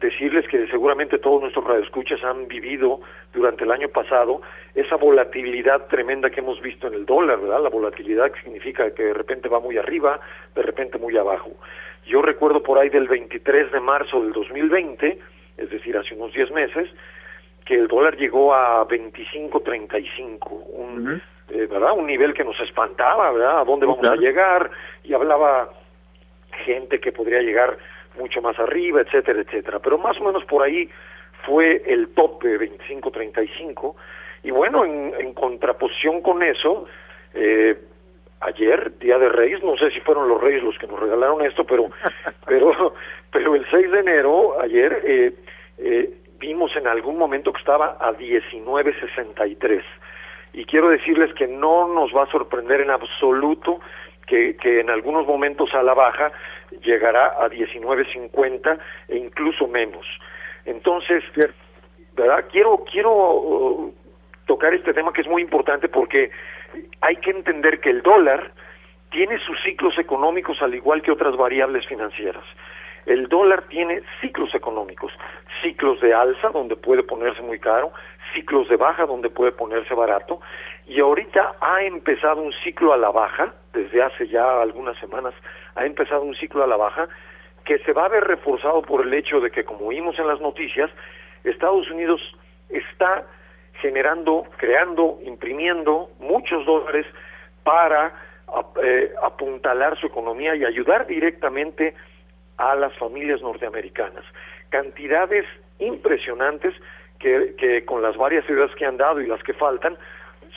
decirles 0.00 0.48
que 0.48 0.66
seguramente 0.68 1.18
todos 1.18 1.42
nuestros 1.42 1.64
radioescuchas 1.64 2.24
han 2.24 2.48
vivido 2.48 3.00
durante 3.34 3.64
el 3.64 3.70
año 3.70 3.88
pasado 3.88 4.40
esa 4.74 4.96
volatilidad 4.96 5.86
tremenda 5.88 6.30
que 6.30 6.40
hemos 6.40 6.60
visto 6.60 6.86
en 6.86 6.94
el 6.94 7.06
dólar, 7.06 7.38
¿verdad? 7.40 7.62
La 7.62 7.68
volatilidad 7.68 8.32
que 8.32 8.40
significa 8.42 8.90
que 8.92 9.04
de 9.04 9.14
repente 9.14 9.48
va 9.48 9.60
muy 9.60 9.76
arriba, 9.76 10.18
de 10.54 10.62
repente 10.62 10.98
muy 10.98 11.16
abajo. 11.16 11.50
Yo 12.06 12.22
recuerdo 12.22 12.62
por 12.62 12.78
ahí 12.78 12.88
del 12.88 13.08
23 13.08 13.72
de 13.72 13.80
marzo 13.80 14.22
del 14.22 14.32
2020, 14.32 15.18
es 15.58 15.70
decir, 15.70 15.96
hace 15.96 16.14
unos 16.14 16.32
10 16.32 16.50
meses, 16.52 16.88
que 17.66 17.74
el 17.74 17.86
dólar 17.86 18.16
llegó 18.16 18.54
a 18.54 18.88
25.35, 18.88 20.64
un, 20.72 21.22
eh, 21.50 21.66
¿verdad? 21.70 21.92
Un 21.92 22.06
nivel 22.06 22.32
que 22.32 22.42
nos 22.42 22.58
espantaba, 22.60 23.30
¿verdad? 23.32 23.60
¿A 23.60 23.64
dónde 23.64 23.84
vamos 23.84 24.06
a 24.08 24.16
llegar? 24.16 24.70
Y 25.04 25.12
hablaba 25.12 25.70
gente 26.64 27.00
que 27.00 27.12
podría 27.12 27.42
llegar 27.42 27.76
mucho 28.18 28.40
más 28.42 28.58
arriba, 28.58 29.00
etcétera, 29.00 29.40
etcétera. 29.40 29.78
Pero 29.78 29.98
más 29.98 30.18
o 30.20 30.24
menos 30.24 30.44
por 30.44 30.62
ahí 30.62 30.88
fue 31.44 31.82
el 31.86 32.08
tope 32.14 32.58
25-35. 32.58 33.94
Y 34.42 34.50
bueno, 34.50 34.84
en, 34.84 35.14
en, 35.18 35.34
contraposición 35.34 36.22
con 36.22 36.42
eso, 36.42 36.86
eh, 37.34 37.78
ayer, 38.40 38.98
Día 38.98 39.18
de 39.18 39.28
Reyes, 39.28 39.62
no 39.62 39.76
sé 39.76 39.90
si 39.90 40.00
fueron 40.00 40.28
los 40.28 40.40
Reyes 40.40 40.62
los 40.62 40.78
que 40.78 40.86
nos 40.86 40.98
regalaron 40.98 41.44
esto, 41.44 41.64
pero, 41.64 41.90
pero, 42.46 42.94
pero 43.30 43.54
el 43.54 43.66
6 43.70 43.90
de 43.90 44.00
enero, 44.00 44.60
ayer, 44.60 45.02
eh, 45.04 45.34
eh, 45.78 46.14
vimos 46.38 46.74
en 46.76 46.86
algún 46.86 47.18
momento 47.18 47.52
que 47.52 47.60
estaba 47.60 47.98
a 48.00 48.12
19.63. 48.12 49.82
Y 50.52 50.64
quiero 50.64 50.88
decirles 50.88 51.32
que 51.34 51.46
no 51.46 51.86
nos 51.86 52.14
va 52.14 52.24
a 52.24 52.30
sorprender 52.30 52.80
en 52.80 52.90
absoluto 52.90 53.80
que, 54.30 54.56
que 54.56 54.78
en 54.78 54.90
algunos 54.90 55.26
momentos 55.26 55.74
a 55.74 55.82
la 55.82 55.92
baja 55.92 56.30
llegará 56.82 57.26
a 57.26 57.50
19.50 57.50 58.78
e 59.08 59.16
incluso 59.16 59.66
menos. 59.66 60.06
Entonces, 60.64 61.24
¿verdad? 62.14 62.44
Quiero, 62.52 62.84
quiero 62.90 63.12
uh, 63.12 63.94
tocar 64.46 64.72
este 64.72 64.94
tema 64.94 65.12
que 65.12 65.22
es 65.22 65.26
muy 65.26 65.42
importante 65.42 65.88
porque 65.88 66.30
hay 67.00 67.16
que 67.16 67.30
entender 67.30 67.80
que 67.80 67.90
el 67.90 68.02
dólar 68.02 68.52
tiene 69.10 69.36
sus 69.40 69.60
ciclos 69.64 69.98
económicos 69.98 70.62
al 70.62 70.76
igual 70.76 71.02
que 71.02 71.10
otras 71.10 71.36
variables 71.36 71.84
financieras. 71.86 72.44
El 73.06 73.26
dólar 73.26 73.62
tiene 73.62 74.02
ciclos 74.20 74.54
económicos, 74.54 75.12
ciclos 75.60 76.00
de 76.00 76.14
alza 76.14 76.50
donde 76.50 76.76
puede 76.76 77.02
ponerse 77.02 77.42
muy 77.42 77.58
caro, 77.58 77.92
ciclos 78.34 78.68
de 78.68 78.76
baja 78.76 79.06
donde 79.06 79.30
puede 79.30 79.52
ponerse 79.52 79.94
barato 79.94 80.40
y 80.86 81.00
ahorita 81.00 81.56
ha 81.60 81.82
empezado 81.82 82.42
un 82.42 82.52
ciclo 82.64 82.92
a 82.92 82.96
la 82.96 83.10
baja, 83.10 83.54
desde 83.72 84.02
hace 84.02 84.28
ya 84.28 84.60
algunas 84.60 84.98
semanas 84.98 85.34
ha 85.74 85.86
empezado 85.86 86.22
un 86.22 86.34
ciclo 86.34 86.64
a 86.64 86.66
la 86.66 86.76
baja 86.76 87.08
que 87.64 87.78
se 87.78 87.92
va 87.92 88.06
a 88.06 88.08
ver 88.08 88.24
reforzado 88.24 88.82
por 88.82 89.06
el 89.06 89.14
hecho 89.14 89.40
de 89.40 89.50
que 89.50 89.64
como 89.64 89.88
vimos 89.88 90.18
en 90.18 90.26
las 90.26 90.40
noticias, 90.40 90.90
Estados 91.44 91.90
Unidos 91.90 92.20
está 92.68 93.24
generando, 93.80 94.44
creando, 94.56 95.18
imprimiendo 95.24 96.10
muchos 96.18 96.64
dólares 96.66 97.06
para 97.62 98.12
eh, 98.82 99.12
apuntalar 99.22 99.98
su 99.98 100.06
economía 100.06 100.54
y 100.56 100.64
ayudar 100.64 101.06
directamente 101.06 101.94
a 102.56 102.74
las 102.74 102.92
familias 102.98 103.40
norteamericanas. 103.40 104.24
Cantidades 104.68 105.46
impresionantes 105.78 106.74
que, 107.20 107.84
con 107.84 108.02
las 108.02 108.16
varias 108.16 108.48
ideas 108.48 108.74
que 108.74 108.86
han 108.86 108.96
dado 108.96 109.20
y 109.20 109.26
las 109.26 109.42
que 109.42 109.52
faltan, 109.52 109.96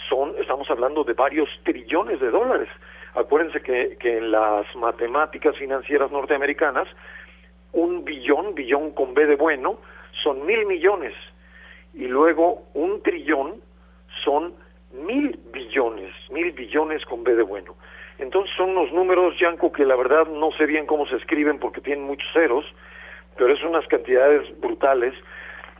son, 0.10 0.34
estamos 0.40 0.70
hablando 0.72 1.04
de 1.04 1.14
varios 1.14 1.50
trillones 1.64 2.20
de 2.20 2.32
dólares. 2.32 2.70
Acuérdense 3.14 3.62
que, 3.62 3.98
que 4.00 4.18
en 4.18 4.32
las 4.32 4.66
matemáticas 4.76 5.56
financieras 5.58 6.12
norteamericanas, 6.12 6.88
un 7.74 8.04
billón, 8.04 8.56
billón 8.56 8.92
con 8.92 9.14
B 9.14 9.28
de 9.28 9.36
bueno, 9.36 9.78
son 10.24 10.46
mil 10.46 10.66
millones. 10.66 11.14
Y 11.94 12.08
luego 12.08 12.64
un 12.74 13.04
trillón 13.04 13.62
son 14.24 14.54
mil 14.94 15.40
billones, 15.52 16.14
mil 16.32 16.52
billones 16.52 17.06
con 17.06 17.24
B 17.24 17.36
de 17.36 17.44
bueno. 17.44 17.76
Entonces 18.20 18.52
son 18.56 18.72
unos 18.72 18.92
números, 18.92 19.38
Yanko, 19.40 19.72
que 19.72 19.86
la 19.86 19.96
verdad 19.96 20.28
no 20.28 20.52
sé 20.52 20.66
bien 20.66 20.86
cómo 20.86 21.06
se 21.08 21.18
escriben 21.18 21.60
porque 21.60 21.82
tienen 21.82 22.06
muchos 22.06 22.28
ceros, 22.32 22.66
pero 23.38 23.54
es 23.54 23.64
unas 23.64 23.86
cantidades 23.88 24.60
brutales. 24.60 25.14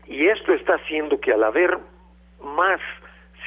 Y 0.08 0.28
esto 0.28 0.54
está 0.54 0.76
haciendo 0.76 1.20
que 1.20 1.34
al 1.34 1.44
haber 1.44 1.78
más 2.42 2.80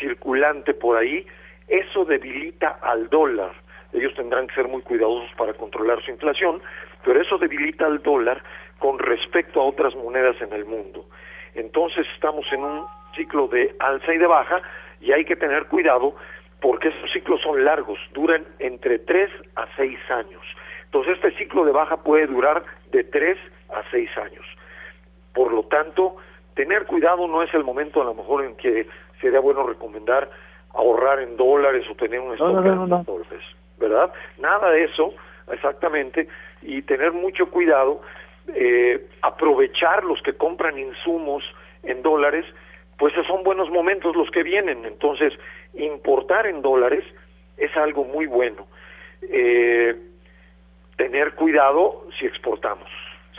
circulante 0.01 0.75
por 0.75 0.97
ahí, 0.97 1.27
eso 1.69 2.05
debilita 2.05 2.79
al 2.83 3.09
dólar. 3.09 3.53
Ellos 3.93 4.15
tendrán 4.15 4.47
que 4.47 4.55
ser 4.55 4.69
muy 4.69 4.83
cuidadosos 4.83 5.31
para 5.37 5.55
controlar 5.55 6.03
su 6.03 6.11
inflación, 6.11 6.61
pero 7.05 7.21
eso 7.21 7.39
debilita 7.39 7.87
al 7.87 8.03
dólar 8.03 8.43
con 8.79 8.99
respecto 8.99 9.61
a 9.61 9.65
otras 9.65 9.95
monedas 9.95 10.37
en 10.41 10.53
el 10.53 10.65
mundo. 10.65 11.07
Entonces 11.55 12.07
estamos 12.15 12.45
en 12.53 12.63
un 12.63 12.87
ciclo 13.15 13.49
de 13.49 13.75
alza 13.79 14.13
y 14.13 14.19
de 14.19 14.27
baja 14.27 14.61
y 15.01 15.13
hay 15.13 15.25
que 15.25 15.37
tener 15.37 15.67
cuidado 15.67 16.15
porque 16.61 16.89
estos 16.89 17.11
ciclos 17.13 17.41
son 17.43 17.65
largos, 17.65 17.99
duran 18.13 18.45
entre 18.59 18.99
3 18.99 19.31
a 19.57 19.67
6 19.77 19.99
años. 20.11 20.43
Entonces 20.85 21.15
este 21.15 21.33
ciclo 21.39 21.65
de 21.65 21.73
baja 21.73 22.03
puede 22.03 22.27
durar 22.27 22.65
de 22.91 23.05
3 23.05 23.39
a 23.71 23.83
6 23.91 24.11
años. 24.19 24.45
Por 25.33 25.53
lo 25.53 25.65
tanto, 25.65 26.17
tener 26.57 26.87
cuidado 26.87 27.29
no 27.29 27.43
es 27.43 27.55
el 27.55 27.63
momento 27.63 28.03
a 28.03 28.05
lo 28.07 28.15
mejor 28.15 28.45
en 28.45 28.57
que 28.57 28.89
sería 29.21 29.41
bueno 29.41 29.65
recomendar 29.65 30.29
ahorrar 30.75 31.21
en 31.21 31.37
dólares 31.37 31.85
o 31.91 31.95
tener 31.95 32.19
un 32.19 32.33
stock 32.35 32.65
no, 32.65 32.87
no, 32.87 33.05
dólares, 33.05 33.43
¿verdad? 33.79 34.13
Nada 34.39 34.71
de 34.71 34.85
eso, 34.85 35.15
exactamente, 35.53 36.29
y 36.63 36.83
tener 36.83 37.13
mucho 37.13 37.51
cuidado, 37.51 38.03
eh, 38.55 39.07
aprovechar 39.23 40.05
los 40.05 40.21
que 40.23 40.35
compran 40.35 40.79
insumos 40.79 41.45
en 41.83 42.03
dólares, 42.03 42.45
pues 42.99 43.15
son 43.27 43.43
buenos 43.45 43.71
momentos 43.71 44.17
los 44.17 44.31
que 44.31 44.43
vienen, 44.43 44.85
entonces 44.85 45.33
importar 45.75 46.47
en 46.47 46.63
dólares 46.63 47.05
es 47.59 47.75
algo 47.77 48.05
muy 48.05 48.27
bueno. 48.27 48.67
Eh, 49.23 49.95
tener 50.97 51.35
cuidado 51.35 52.07
si 52.19 52.27
exportamos. 52.27 52.89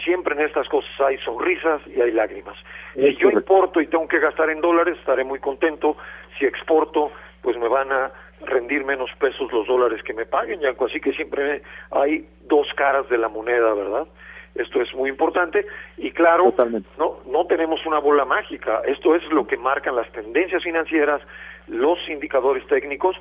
Siempre 0.03 0.35
en 0.35 0.41
estas 0.41 0.67
cosas 0.69 0.91
hay 0.99 1.17
sonrisas 1.19 1.81
y 1.87 2.01
hay 2.01 2.11
lágrimas. 2.11 2.55
Si 2.93 3.15
yo 3.17 3.29
importo 3.29 3.81
y 3.81 3.87
tengo 3.87 4.07
que 4.07 4.19
gastar 4.19 4.49
en 4.49 4.61
dólares, 4.61 4.97
estaré 4.99 5.23
muy 5.23 5.39
contento. 5.39 5.97
Si 6.37 6.45
exporto, 6.45 7.11
pues 7.41 7.57
me 7.57 7.67
van 7.67 7.91
a 7.91 8.11
rendir 8.41 8.83
menos 8.85 9.09
pesos 9.19 9.51
los 9.51 9.67
dólares 9.67 10.03
que 10.03 10.13
me 10.13 10.25
paguen, 10.25 10.59
Yanko. 10.59 10.85
Así 10.85 10.99
que 10.99 11.13
siempre 11.13 11.61
hay 11.91 12.27
dos 12.41 12.67
caras 12.75 13.09
de 13.09 13.17
la 13.17 13.27
moneda, 13.27 13.73
¿verdad? 13.73 14.07
Esto 14.55 14.81
es 14.81 14.93
muy 14.95 15.09
importante 15.09 15.65
y 15.97 16.11
claro, 16.11 16.53
no 16.97 17.19
no 17.27 17.45
tenemos 17.45 17.85
una 17.85 17.99
bola 17.99 18.25
mágica. 18.25 18.81
Esto 18.85 19.15
es 19.15 19.23
lo 19.31 19.45
que 19.45 19.55
marcan 19.55 19.95
las 19.95 20.11
tendencias 20.11 20.63
financieras, 20.63 21.21
los 21.67 21.99
indicadores 22.09 22.65
técnicos, 22.65 23.15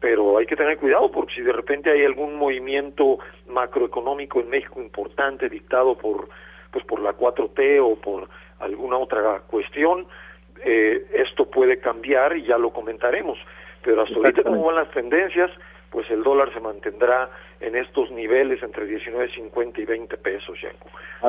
pero 0.00 0.38
hay 0.38 0.46
que 0.46 0.56
tener 0.56 0.78
cuidado 0.78 1.10
porque 1.10 1.34
si 1.34 1.42
de 1.42 1.52
repente 1.52 1.90
hay 1.90 2.04
algún 2.04 2.36
movimiento 2.36 3.18
macroeconómico 3.48 4.40
en 4.40 4.50
México 4.50 4.80
importante 4.80 5.48
dictado 5.48 5.96
por 5.96 6.28
pues 6.70 6.84
por 6.84 7.00
la 7.00 7.16
4T 7.16 7.80
o 7.82 7.96
por 7.96 8.28
alguna 8.60 8.98
otra 8.98 9.40
cuestión, 9.46 10.06
eh, 10.64 11.06
esto 11.14 11.46
puede 11.46 11.78
cambiar 11.78 12.36
y 12.36 12.44
ya 12.44 12.58
lo 12.58 12.70
comentaremos. 12.70 13.38
Pero 13.82 14.02
hasta 14.02 14.14
ahorita 14.14 14.42
como 14.42 14.64
van 14.64 14.76
las 14.76 14.90
tendencias, 14.90 15.50
pues 15.90 16.10
el 16.10 16.22
dólar 16.22 16.52
se 16.52 16.60
mantendrá 16.60 17.30
en 17.60 17.76
estos 17.76 18.10
niveles 18.10 18.62
entre 18.62 18.86
19.50 18.86 19.78
y 19.78 19.84
20 19.84 20.16
pesos, 20.18 20.60
Yanko. 20.60 20.88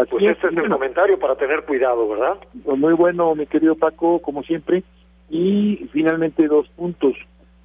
Pues 0.09 0.25
este 0.25 0.47
es 0.47 0.57
el 0.57 0.69
comentario 0.69 1.17
para 1.17 1.35
tener 1.35 1.63
cuidado, 1.63 2.07
¿verdad? 2.09 2.37
Pues 2.63 2.77
muy 2.77 2.93
bueno, 2.93 3.33
mi 3.35 3.45
querido 3.45 3.75
Paco, 3.75 4.19
como 4.19 4.43
siempre. 4.43 4.83
Y 5.29 5.87
finalmente 5.93 6.47
dos 6.47 6.67
puntos. 6.69 7.15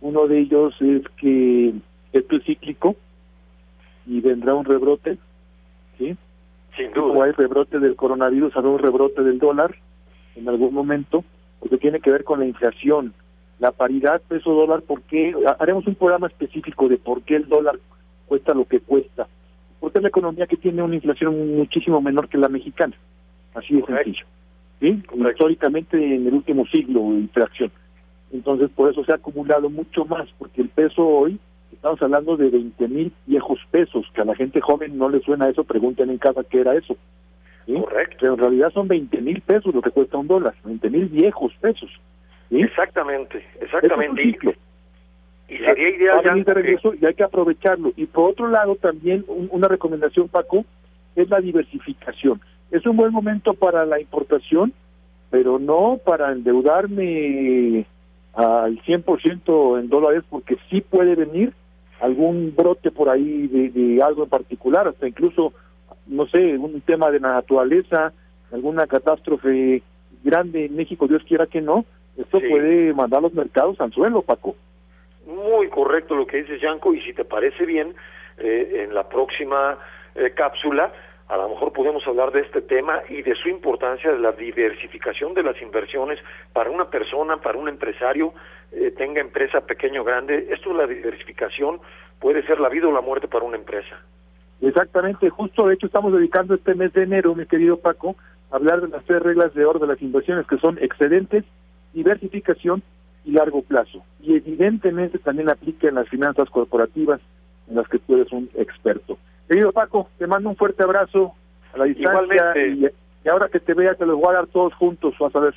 Uno 0.04 0.26
de 0.26 0.38
ellos 0.38 0.74
es 0.82 1.00
que 1.16 1.72
esto 2.12 2.36
es 2.36 2.44
cíclico 2.44 2.94
y 4.06 4.20
vendrá 4.20 4.54
un 4.54 4.66
rebrote, 4.66 5.16
¿sí? 5.96 6.14
Sin 6.76 6.92
duda. 6.92 7.06
Como 7.06 7.22
hay 7.22 7.32
rebrote 7.32 7.78
del 7.78 7.96
coronavirus, 7.96 8.54
habrá 8.54 8.68
un 8.68 8.80
rebrote 8.80 9.22
del 9.22 9.38
dólar 9.38 9.74
en 10.36 10.46
algún 10.46 10.74
momento, 10.74 11.24
porque 11.58 11.78
tiene 11.78 12.00
que 12.00 12.10
ver 12.10 12.22
con 12.22 12.40
la 12.40 12.44
inflación, 12.44 13.14
la 13.58 13.72
paridad 13.72 14.20
peso-dólar, 14.28 14.82
porque 14.82 15.34
haremos 15.58 15.86
un 15.86 15.94
programa 15.94 16.26
específico 16.26 16.86
de 16.86 16.98
por 16.98 17.22
qué 17.22 17.36
el 17.36 17.48
dólar 17.48 17.78
cuesta 18.26 18.52
lo 18.52 18.66
que 18.66 18.80
cuesta, 18.80 19.26
porque 19.80 20.00
es 20.00 20.02
la 20.02 20.08
economía 20.08 20.46
que 20.46 20.58
tiene 20.58 20.82
una 20.82 20.96
inflación 20.96 21.56
muchísimo 21.56 22.02
menor 22.02 22.28
que 22.28 22.36
la 22.36 22.50
mexicana, 22.50 22.94
así 23.54 23.74
de 23.74 23.86
sencillo, 23.86 24.26
¿sí? 24.80 25.02
Históricamente 25.30 25.96
en 25.96 26.26
el 26.26 26.34
último 26.34 26.66
siglo, 26.66 27.00
inflación. 27.14 27.72
Entonces, 28.34 28.68
por 28.74 28.90
eso 28.90 29.04
se 29.04 29.12
ha 29.12 29.14
acumulado 29.14 29.70
mucho 29.70 30.04
más, 30.06 30.28
porque 30.38 30.60
el 30.60 30.68
peso 30.68 31.06
hoy, 31.06 31.38
estamos 31.72 32.02
hablando 32.02 32.36
de 32.36 32.50
20 32.50 32.88
mil 32.88 33.12
viejos 33.26 33.60
pesos, 33.70 34.04
que 34.12 34.22
a 34.22 34.24
la 34.24 34.34
gente 34.34 34.60
joven 34.60 34.98
no 34.98 35.08
le 35.08 35.20
suena 35.20 35.48
eso, 35.48 35.62
pregunten 35.62 36.10
en 36.10 36.18
casa 36.18 36.42
qué 36.42 36.60
era 36.60 36.74
eso. 36.74 36.96
Correcto. 37.64 38.16
Pero 38.20 38.34
en 38.34 38.38
realidad 38.40 38.72
son 38.72 38.88
20 38.88 39.20
mil 39.20 39.40
pesos 39.40 39.72
lo 39.72 39.80
que 39.80 39.92
cuesta 39.92 40.18
un 40.18 40.26
dólar, 40.26 40.52
20 40.64 40.90
mil 40.90 41.06
viejos 41.06 41.54
pesos. 41.60 41.88
Exactamente, 42.50 43.46
exactamente. 43.60 44.22
y 45.48 45.56
sería 45.56 45.88
ideal 45.90 46.44
de 46.44 46.54
regreso 46.54 46.92
y 47.00 47.06
hay 47.06 47.14
que 47.14 47.22
aprovecharlo. 47.22 47.92
Y 47.96 48.06
por 48.06 48.30
otro 48.30 48.48
lado, 48.48 48.74
también 48.74 49.24
una 49.28 49.68
recomendación, 49.68 50.26
Paco, 50.26 50.64
es 51.14 51.30
la 51.30 51.40
diversificación. 51.40 52.40
Es 52.72 52.84
un 52.84 52.96
buen 52.96 53.12
momento 53.12 53.54
para 53.54 53.86
la 53.86 54.00
importación, 54.00 54.72
pero 55.30 55.60
no 55.60 56.00
para 56.04 56.32
endeudarme 56.32 57.86
al 58.34 58.80
100% 58.82 59.80
en 59.80 59.88
dólares 59.88 60.24
porque 60.28 60.56
sí 60.70 60.80
puede 60.80 61.14
venir 61.14 61.52
algún 62.00 62.54
brote 62.54 62.90
por 62.90 63.08
ahí 63.08 63.46
de, 63.46 64.02
algo 64.02 64.24
en 64.24 64.28
particular, 64.28 64.88
hasta 64.88 65.08
incluso, 65.08 65.52
no 66.06 66.26
sé, 66.26 66.58
un 66.58 66.80
tema 66.80 67.10
de 67.10 67.20
la 67.20 67.32
naturaleza, 67.34 68.12
alguna 68.52 68.86
catástrofe 68.86 69.82
grande 70.22 70.66
en 70.66 70.76
México, 70.76 71.06
Dios 71.06 71.22
quiera 71.26 71.46
que 71.46 71.60
no, 71.60 71.84
esto 72.16 72.40
puede 72.40 72.92
mandar 72.92 73.22
los 73.22 73.32
mercados 73.34 73.80
al 73.80 73.92
suelo, 73.92 74.22
Paco. 74.22 74.54
Muy 75.26 75.68
correcto 75.68 76.14
lo 76.14 76.26
que 76.26 76.38
dices, 76.38 76.60
Yanko, 76.60 76.94
y 76.94 77.00
si 77.00 77.14
te 77.14 77.24
parece 77.24 77.64
bien, 77.64 77.94
eh, 78.38 78.84
en 78.84 78.94
la 78.94 79.08
próxima 79.08 79.78
eh, 80.14 80.32
cápsula 80.34 80.92
a 81.28 81.36
lo 81.36 81.48
mejor 81.48 81.72
podemos 81.72 82.06
hablar 82.06 82.32
de 82.32 82.40
este 82.40 82.60
tema 82.60 83.00
y 83.08 83.22
de 83.22 83.34
su 83.34 83.48
importancia 83.48 84.12
de 84.12 84.18
la 84.18 84.32
diversificación 84.32 85.32
de 85.32 85.42
las 85.42 85.60
inversiones 85.62 86.18
para 86.52 86.70
una 86.70 86.90
persona, 86.90 87.38
para 87.38 87.58
un 87.58 87.68
empresario, 87.68 88.34
eh, 88.72 88.92
tenga 88.96 89.20
empresa 89.20 89.62
pequeño 89.62 90.02
o 90.02 90.04
grande. 90.04 90.48
Esto 90.50 90.70
es 90.70 90.76
la 90.76 90.86
diversificación, 90.86 91.80
puede 92.20 92.44
ser 92.46 92.60
la 92.60 92.68
vida 92.68 92.88
o 92.88 92.92
la 92.92 93.00
muerte 93.00 93.26
para 93.26 93.44
una 93.44 93.56
empresa. 93.56 94.00
Exactamente, 94.60 95.30
justo 95.30 95.66
de 95.66 95.74
hecho 95.74 95.86
estamos 95.86 96.12
dedicando 96.12 96.54
este 96.54 96.74
mes 96.74 96.92
de 96.92 97.02
enero, 97.02 97.34
mi 97.34 97.46
querido 97.46 97.78
Paco, 97.78 98.16
a 98.50 98.56
hablar 98.56 98.82
de 98.82 98.88
las 98.88 99.04
tres 99.04 99.22
reglas 99.22 99.54
de 99.54 99.64
oro 99.64 99.78
de 99.78 99.86
las 99.86 100.00
inversiones 100.02 100.46
que 100.46 100.58
son 100.58 100.78
excedentes, 100.80 101.44
diversificación 101.94 102.82
y 103.24 103.32
largo 103.32 103.62
plazo. 103.62 104.04
Y 104.20 104.36
evidentemente 104.36 105.18
también 105.18 105.48
aplica 105.48 105.88
en 105.88 105.94
las 105.94 106.08
finanzas 106.08 106.50
corporativas 106.50 107.20
en 107.68 107.76
las 107.76 107.88
que 107.88 107.98
tú 107.98 108.14
eres 108.14 108.30
un 108.30 108.50
experto. 108.54 109.18
Querido 109.48 109.72
Paco, 109.72 110.08
te 110.18 110.26
mando 110.26 110.48
un 110.48 110.56
fuerte 110.56 110.82
abrazo 110.82 111.34
a 111.74 111.78
la 111.78 111.84
distancia 111.84 112.54
y, 112.56 112.88
ahora 113.28 113.48
que 113.48 113.60
te 113.60 113.74
vea 113.74 113.94
te 113.94 114.06
los 114.06 114.18
voy 114.18 114.30
a 114.30 114.38
dar 114.38 114.46
todos 114.46 114.74
juntos, 114.74 115.14
vas 115.18 115.34
a 115.34 115.40
ver. 115.40 115.54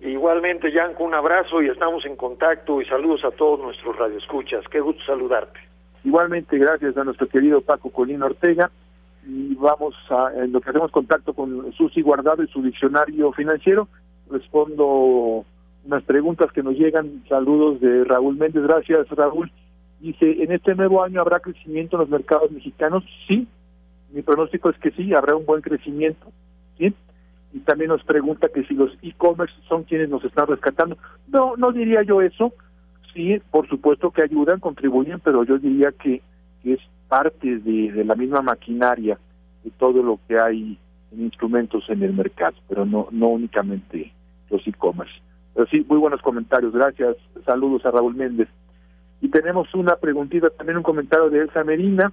Igualmente, 0.00 0.70
Yanko, 0.72 1.04
un 1.04 1.14
abrazo 1.14 1.60
y 1.60 1.68
estamos 1.68 2.04
en 2.06 2.14
contacto 2.14 2.80
y 2.80 2.84
saludos 2.84 3.24
a 3.24 3.32
todos 3.32 3.58
nuestros 3.60 3.96
radioescuchas. 3.96 4.64
Qué 4.70 4.80
gusto 4.80 5.02
saludarte. 5.04 5.58
Igualmente, 6.04 6.56
gracias 6.56 6.96
a 6.96 7.04
nuestro 7.04 7.28
querido 7.28 7.60
Paco 7.60 7.90
Colina 7.90 8.26
Ortega. 8.26 8.70
Y 9.26 9.54
vamos 9.56 9.94
a, 10.08 10.30
en 10.36 10.52
lo 10.52 10.60
que 10.60 10.70
hacemos 10.70 10.92
contacto 10.92 11.34
con 11.34 11.72
Susi 11.72 12.00
Guardado 12.00 12.42
y 12.42 12.48
su 12.48 12.62
diccionario 12.62 13.32
financiero, 13.32 13.88
respondo 14.30 15.44
unas 15.84 16.02
preguntas 16.04 16.52
que 16.52 16.62
nos 16.62 16.74
llegan. 16.74 17.24
Saludos 17.28 17.80
de 17.80 18.04
Raúl 18.04 18.36
Méndez. 18.36 18.62
Gracias, 18.62 19.08
Raúl. 19.10 19.50
Dice, 20.00 20.42
¿en 20.42 20.52
este 20.52 20.74
nuevo 20.74 21.02
año 21.02 21.20
habrá 21.20 21.40
crecimiento 21.40 21.96
en 21.96 22.00
los 22.00 22.08
mercados 22.08 22.50
mexicanos? 22.50 23.04
Sí, 23.26 23.48
mi 24.10 24.22
pronóstico 24.22 24.70
es 24.70 24.78
que 24.78 24.90
sí, 24.92 25.12
habrá 25.14 25.34
un 25.34 25.44
buen 25.44 25.60
crecimiento. 25.60 26.30
¿sí? 26.78 26.94
Y 27.52 27.60
también 27.60 27.88
nos 27.90 28.04
pregunta 28.04 28.48
que 28.48 28.64
si 28.64 28.74
los 28.74 28.92
e-commerce 29.02 29.54
son 29.68 29.84
quienes 29.84 30.08
nos 30.08 30.24
están 30.24 30.46
rescatando. 30.46 30.96
No, 31.28 31.56
no 31.56 31.72
diría 31.72 32.02
yo 32.02 32.22
eso. 32.22 32.52
Sí, 33.14 33.40
por 33.50 33.68
supuesto 33.68 34.10
que 34.10 34.22
ayudan, 34.22 34.60
contribuyen, 34.60 35.18
pero 35.20 35.42
yo 35.44 35.58
diría 35.58 35.92
que, 35.92 36.22
es 36.64 36.80
parte 37.08 37.58
de, 37.60 37.92
de 37.92 38.04
la 38.04 38.14
misma 38.14 38.42
maquinaria 38.42 39.18
de 39.64 39.70
todo 39.70 40.02
lo 40.02 40.20
que 40.28 40.38
hay 40.38 40.78
en 41.12 41.22
instrumentos 41.22 41.88
en 41.88 42.02
el 42.02 42.12
mercado, 42.12 42.56
pero 42.68 42.84
no, 42.84 43.08
no 43.10 43.28
únicamente 43.28 44.12
los 44.50 44.66
e-commerce. 44.66 45.14
Pero 45.54 45.66
sí, 45.68 45.84
muy 45.88 45.98
buenos 45.98 46.20
comentarios. 46.20 46.72
Gracias. 46.72 47.16
Saludos 47.44 47.84
a 47.86 47.90
Raúl 47.90 48.14
Méndez. 48.14 48.48
Y 49.20 49.28
tenemos 49.28 49.74
una 49.74 49.96
preguntita, 49.96 50.50
también 50.50 50.76
un 50.76 50.82
comentario 50.82 51.28
de 51.30 51.40
Elsa 51.40 51.64
Medina. 51.64 52.12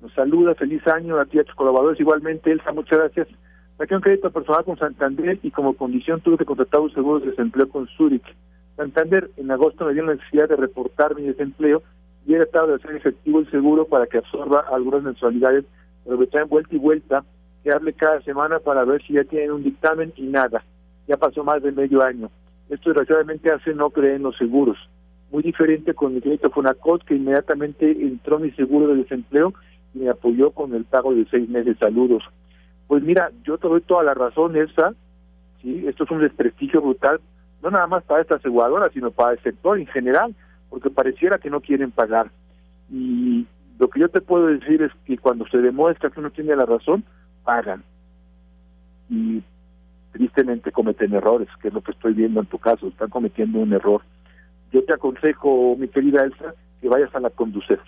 Nos 0.00 0.12
saluda, 0.14 0.54
feliz 0.54 0.86
año 0.88 1.18
a 1.18 1.24
ti 1.24 1.38
a 1.38 1.44
tus 1.44 1.54
colaboradores. 1.54 2.00
Igualmente, 2.00 2.50
Elsa, 2.50 2.72
muchas 2.72 2.98
gracias. 2.98 3.28
Saqué 3.78 3.94
un 3.94 4.00
crédito 4.00 4.30
personal 4.30 4.64
con 4.64 4.76
Santander 4.76 5.38
y 5.42 5.50
como 5.50 5.74
condición 5.74 6.20
tuve 6.20 6.38
que 6.38 6.44
contratar 6.44 6.80
un 6.80 6.92
seguro 6.92 7.20
de 7.20 7.30
desempleo 7.30 7.68
con 7.68 7.86
Zurich. 7.88 8.24
Santander 8.76 9.30
en 9.36 9.50
agosto 9.50 9.86
me 9.86 9.94
dio 9.94 10.04
la 10.04 10.14
necesidad 10.14 10.48
de 10.48 10.56
reportar 10.56 11.14
mi 11.14 11.22
desempleo 11.22 11.82
y 12.26 12.34
he 12.34 12.38
tratado 12.38 12.68
de 12.68 12.74
hacer 12.74 12.96
efectivo 12.96 13.38
el 13.40 13.50
seguro 13.50 13.86
para 13.86 14.06
que 14.06 14.18
absorba 14.18 14.64
algunas 14.72 15.02
mensualidades, 15.02 15.64
pero 16.04 16.18
me 16.18 16.26
traen 16.26 16.48
vuelta 16.48 16.74
y 16.74 16.78
vuelta 16.78 17.24
que 17.62 17.70
hable 17.70 17.92
cada 17.92 18.20
semana 18.22 18.58
para 18.58 18.84
ver 18.84 19.02
si 19.02 19.14
ya 19.14 19.24
tienen 19.24 19.52
un 19.52 19.62
dictamen 19.62 20.12
y 20.16 20.22
nada. 20.22 20.64
Ya 21.06 21.16
pasó 21.16 21.44
más 21.44 21.62
de 21.62 21.72
medio 21.72 22.02
año. 22.02 22.30
Esto 22.68 22.90
desgraciadamente 22.90 23.52
hace 23.52 23.74
no 23.74 23.90
creer 23.90 24.16
en 24.16 24.22
los 24.24 24.36
seguros 24.36 24.78
muy 25.32 25.42
diferente 25.42 25.94
con 25.94 26.14
mi 26.14 26.20
crédito 26.20 26.50
Fonacot, 26.50 27.04
que 27.04 27.16
inmediatamente 27.16 27.90
entró 27.90 28.38
mi 28.38 28.50
seguro 28.52 28.88
de 28.88 29.02
desempleo 29.02 29.54
y 29.94 30.00
me 30.00 30.10
apoyó 30.10 30.50
con 30.50 30.74
el 30.74 30.84
pago 30.84 31.14
de 31.14 31.26
seis 31.30 31.48
meses. 31.48 31.78
Saludos. 31.80 32.22
Pues 32.86 33.02
mira, 33.02 33.30
yo 33.42 33.56
te 33.56 33.66
doy 33.66 33.80
toda 33.80 34.02
la 34.02 34.12
razón, 34.12 34.54
Elsa. 34.54 34.92
¿sí? 35.62 35.84
Esto 35.88 36.04
es 36.04 36.10
un 36.10 36.20
desprestigio 36.20 36.82
brutal, 36.82 37.18
no 37.62 37.70
nada 37.70 37.86
más 37.86 38.04
para 38.04 38.20
esta 38.20 38.34
aseguradora, 38.34 38.90
sino 38.90 39.10
para 39.10 39.32
el 39.32 39.42
sector 39.42 39.78
en 39.78 39.86
general, 39.86 40.34
porque 40.68 40.90
pareciera 40.90 41.38
que 41.38 41.48
no 41.48 41.62
quieren 41.62 41.90
pagar. 41.90 42.30
Y 42.90 43.46
lo 43.78 43.88
que 43.88 44.00
yo 44.00 44.10
te 44.10 44.20
puedo 44.20 44.48
decir 44.48 44.82
es 44.82 44.92
que 45.06 45.16
cuando 45.16 45.46
se 45.46 45.58
demuestra 45.58 46.10
que 46.10 46.20
uno 46.20 46.30
tiene 46.30 46.54
la 46.54 46.66
razón, 46.66 47.04
pagan. 47.42 47.82
Y 49.08 49.42
tristemente 50.12 50.72
cometen 50.72 51.14
errores, 51.14 51.48
que 51.62 51.68
es 51.68 51.74
lo 51.74 51.80
que 51.80 51.92
estoy 51.92 52.12
viendo 52.12 52.40
en 52.40 52.46
tu 52.46 52.58
caso, 52.58 52.88
están 52.88 53.08
cometiendo 53.08 53.60
un 53.60 53.72
error. 53.72 54.02
Yo 54.72 54.82
te 54.84 54.94
aconsejo, 54.94 55.76
mi 55.76 55.88
querida 55.88 56.24
Elsa, 56.24 56.54
que 56.80 56.88
vayas 56.88 57.14
a 57.14 57.20
la 57.20 57.30
conducir 57.30 57.78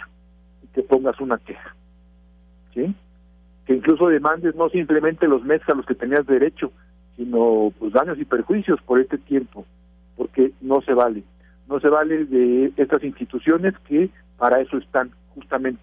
y 0.63 0.67
que 0.69 0.83
pongas 0.83 1.19
una 1.21 1.39
queja. 1.39 1.75
¿Sí? 2.75 2.95
Que 3.67 3.75
incluso 3.75 4.09
demandes 4.09 4.55
no 4.55 4.69
simplemente 4.69 5.27
los 5.27 5.43
meses 5.43 5.69
a 5.69 5.75
los 5.75 5.87
que 5.87 5.95
tenías 5.95 6.27
derecho, 6.27 6.71
sino 7.17 7.73
pues 7.79 7.93
daños 7.93 8.19
y 8.19 8.25
perjuicios 8.25 8.81
por 8.83 9.01
este 9.01 9.19
tiempo, 9.19 9.65
porque 10.17 10.53
no 10.61 10.83
se 10.83 10.93
vale. 10.93 11.23
No 11.69 11.81
se 11.81 11.89
vale 11.89 12.27
de 12.27 12.73
estas 12.77 13.03
instituciones 13.03 13.75
que 13.89 14.11
para 14.37 14.61
eso 14.61 14.77
están 14.77 15.11
justamente. 15.35 15.83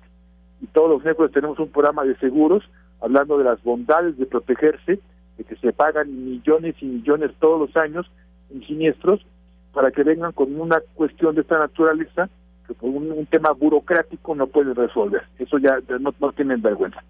Y 0.62 0.68
todos 0.68 0.90
los 0.90 1.04
miércoles 1.04 1.32
tenemos 1.32 1.58
un 1.58 1.70
programa 1.70 2.04
de 2.04 2.16
seguros 2.18 2.64
hablando 3.02 3.38
de 3.40 3.46
las 3.46 3.62
bondades 3.64 4.18
de 4.18 4.28
protegerse, 4.28 5.00
de 5.38 5.44
que 5.44 5.56
se 5.56 5.74
pagan 5.74 6.26
millones 6.26 6.76
y 6.82 6.86
millones 6.86 7.32
todos 7.40 7.60
los 7.60 7.76
años 7.76 8.10
en 8.54 8.64
siniestros 8.68 9.26
para 9.74 9.92
que 9.92 10.04
vengan 10.04 10.32
con 10.32 10.60
una 10.60 10.82
cuestión 10.96 11.36
de 11.36 11.42
esta 11.42 11.60
naturaleza 11.60 12.30
que 12.68 12.74
por 12.74 12.90
un, 12.90 13.26
tema 13.28 13.52
burocrático 13.52 14.36
no 14.36 14.48
pueden 14.48 14.76
resolver. 14.76 15.24
Eso 15.40 15.58
ya, 15.58 15.78
no, 16.00 16.14
no 16.20 16.32
tienen 16.34 16.62
vergüenza. 16.62 17.04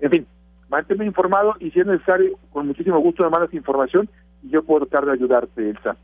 En 0.00 0.10
fin, 0.10 0.26
manténme 0.68 1.06
informado 1.06 1.54
y 1.60 1.70
si 1.70 1.80
es 1.80 1.86
necesario, 1.86 2.36
con 2.52 2.66
muchísimo 2.66 2.98
gusto 2.98 3.24
me 3.24 3.30
mandas 3.30 3.54
información 3.54 4.08
y 4.42 4.50
yo 4.50 4.62
puedo 4.62 4.86
tratar 4.86 5.06
de 5.06 5.12
ayudarte, 5.12 5.70
Elsa. 5.70 5.96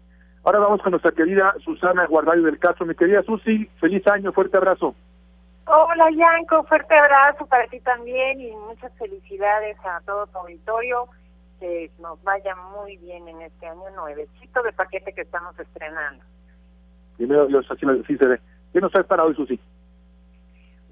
Ahora 0.45 0.59
vamos 0.59 0.83
con 0.83 0.91
nuestra 0.91 1.13
querida 1.13 1.55
Susana 1.65 2.07
Guardario 2.07 2.43
del 2.43 2.59
Caso. 2.59 2.85
Mi 2.85 2.95
querida 2.95 3.23
Susi, 3.23 3.67
feliz 3.81 4.07
año, 4.07 4.31
fuerte 4.33 4.59
abrazo. 4.59 4.95
Hola, 5.67 6.11
Yanko, 6.11 6.65
fuerte 6.65 6.95
abrazo 6.95 7.47
para 7.47 7.67
ti 7.69 7.81
también 7.81 8.39
y 8.39 8.53
muchas 8.69 8.93
felicidades 8.99 9.79
a 9.85 10.01
todo 10.05 10.27
tu 10.27 10.39
auditorio. 10.39 11.09
Que 11.65 11.91
nos 11.99 12.23
vaya 12.23 12.55
muy 12.77 12.99
bien 12.99 13.27
en 13.27 13.41
este 13.41 13.67
año 13.67 13.89
nuevecito 13.97 14.63
de 14.63 14.71
paquete 14.75 15.15
que 15.15 15.23
estamos 15.23 15.59
estrenando. 15.59 16.23
Primero 17.17 17.47
Dios, 17.47 17.67
así, 17.71 17.87
así 17.87 18.19
se 18.19 18.29
ve. 18.29 18.39
¿Qué 18.71 18.83
nos 18.83 18.93
traes 18.93 19.07
para 19.07 19.25
hoy, 19.25 19.35
Susi? 19.35 19.59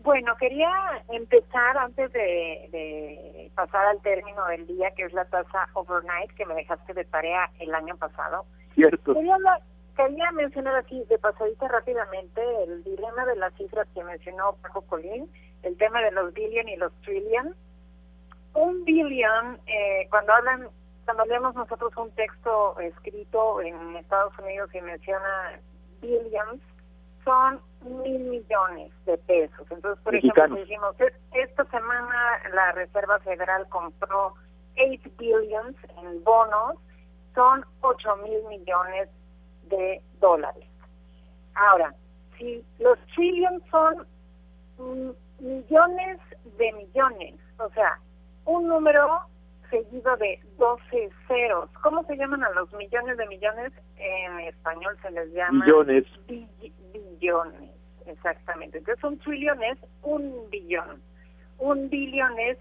Bueno, 0.02 0.34
quería 0.38 0.70
empezar 1.10 1.76
antes 1.76 2.10
de, 2.14 3.50
pasar 3.54 3.84
al 3.84 4.00
término 4.00 4.46
del 4.46 4.66
día, 4.66 4.90
que 4.96 5.02
es 5.02 5.12
la 5.12 5.26
tasa 5.26 5.68
overnight 5.74 6.32
que 6.38 6.46
me 6.46 6.54
dejaste 6.54 6.94
de 6.94 7.04
tarea 7.04 7.50
el 7.58 7.74
año 7.74 7.94
pasado. 7.98 8.46
Cierto. 8.74 9.12
Quería, 9.12 10.32
mencionar 10.32 10.76
así 10.76 11.04
de 11.10 11.18
pasadita 11.18 11.68
rápidamente 11.68 12.40
el 12.66 12.82
dilema 12.82 13.26
de 13.26 13.36
las 13.36 13.52
cifras 13.56 13.86
que 13.94 14.02
mencionó 14.04 14.56
Paco 14.62 14.80
Colín, 14.86 15.28
el 15.64 15.76
tema 15.76 16.00
de 16.00 16.12
los 16.12 16.32
billion 16.32 16.66
y 16.66 16.76
los 16.76 16.94
trillion. 17.02 17.54
Un 18.54 18.84
billion, 18.84 19.58
eh, 19.66 20.06
cuando 20.10 20.32
hablan, 20.32 20.68
cuando 21.04 21.24
leemos 21.24 21.54
nosotros 21.54 21.92
un 21.96 22.10
texto 22.12 22.78
escrito 22.80 23.60
en 23.60 23.96
Estados 23.96 24.32
Unidos 24.38 24.70
y 24.74 24.80
menciona 24.80 25.60
billions, 26.00 26.60
son 27.24 27.60
mil 27.82 28.20
millones 28.20 28.92
de 29.06 29.16
pesos. 29.18 29.66
Entonces, 29.70 30.02
por 30.02 30.14
ejemplo, 30.14 30.56
dijimos, 30.56 30.94
esta 31.32 31.64
semana 31.66 32.40
la 32.52 32.72
Reserva 32.72 33.18
Federal 33.20 33.66
compró 33.68 34.34
8 34.76 35.10
billions 35.18 35.76
en 35.98 36.24
bonos, 36.24 36.76
son 37.34 37.64
8 37.80 38.16
mil 38.16 38.42
millones 38.48 39.08
de 39.64 40.02
dólares. 40.20 40.66
Ahora, 41.54 41.94
si 42.38 42.64
los 42.78 42.98
trillions 43.14 43.62
son 43.70 44.06
millones 45.38 46.18
de 46.58 46.72
millones, 46.72 47.34
o 47.58 47.68
sea, 47.70 47.98
un 48.44 48.68
número 48.68 49.20
seguido 49.70 50.16
de 50.16 50.38
12 50.58 51.10
ceros. 51.26 51.70
¿Cómo 51.82 52.04
se 52.04 52.16
llaman 52.16 52.44
a 52.44 52.50
los 52.50 52.72
millones 52.74 53.16
de 53.16 53.26
millones? 53.26 53.72
En 53.96 54.40
español 54.40 54.96
se 55.02 55.10
les 55.10 55.32
llama... 55.32 55.64
Billones. 55.64 56.04
billones, 56.92 57.70
exactamente. 58.06 58.78
Entonces 58.78 59.02
un 59.02 59.18
trillón 59.18 59.62
es 59.62 59.78
un 60.02 60.50
billón. 60.50 61.00
Un 61.58 61.88
billón 61.88 62.38
es 62.38 62.58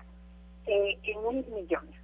eh, 0.68 0.98
en 1.04 1.36
mil 1.36 1.46
millones. 1.54 1.96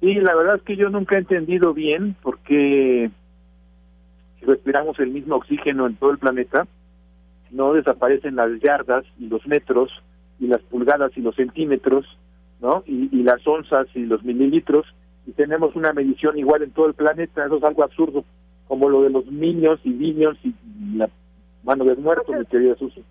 Y 0.00 0.14
la 0.14 0.34
verdad 0.34 0.56
es 0.56 0.62
que 0.62 0.76
yo 0.76 0.88
nunca 0.90 1.16
he 1.16 1.18
entendido 1.18 1.74
bien 1.74 2.14
por 2.22 2.38
qué 2.40 3.10
si 4.38 4.46
respiramos 4.46 4.98
el 5.00 5.10
mismo 5.10 5.36
oxígeno 5.36 5.86
en 5.86 5.96
todo 5.96 6.12
el 6.12 6.18
planeta, 6.18 6.66
no 7.50 7.72
desaparecen 7.72 8.36
las 8.36 8.50
yardas 8.60 9.04
y 9.18 9.26
los 9.26 9.44
metros 9.46 9.90
y 10.40 10.46
las 10.46 10.60
pulgadas 10.62 11.16
y 11.16 11.20
los 11.20 11.34
centímetros 11.36 12.06
¿no? 12.60 12.82
Y, 12.86 13.22
las 13.22 13.46
onzas 13.46 13.86
y 13.94 14.00
los 14.00 14.22
mililitros, 14.22 14.86
y 15.26 15.32
tenemos 15.32 15.76
una 15.76 15.92
medición 15.92 16.38
igual 16.38 16.62
en 16.62 16.72
todo 16.72 16.86
el 16.86 16.94
planeta, 16.94 17.44
eso 17.44 17.56
es 17.56 17.64
algo 17.64 17.84
absurdo, 17.84 18.24
como 18.66 18.88
lo 18.88 19.02
de 19.02 19.10
los 19.10 19.26
niños 19.26 19.80
y 19.84 19.90
niños 19.90 20.36
y 20.42 20.54
la 20.96 21.08
mano 21.62 21.84
del 21.84 21.98
muerto, 21.98 22.32
mi 22.32 22.44
querida 22.46 22.74
Susi. 22.76 23.04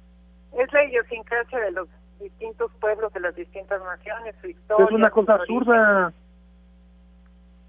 Es 0.58 0.74
la 0.74 0.86
idiosincrasia 0.86 1.60
de 1.60 1.72
los 1.72 1.88
distintos 2.20 2.72
pueblos, 2.80 3.14
de 3.14 3.20
las 3.20 3.36
distintas 3.36 3.82
naciones, 3.84 4.36
su 4.42 4.48
historia. 4.48 4.86
Es 4.86 4.92
una 4.92 5.10
cosa 5.10 5.36
absurda. 5.36 6.14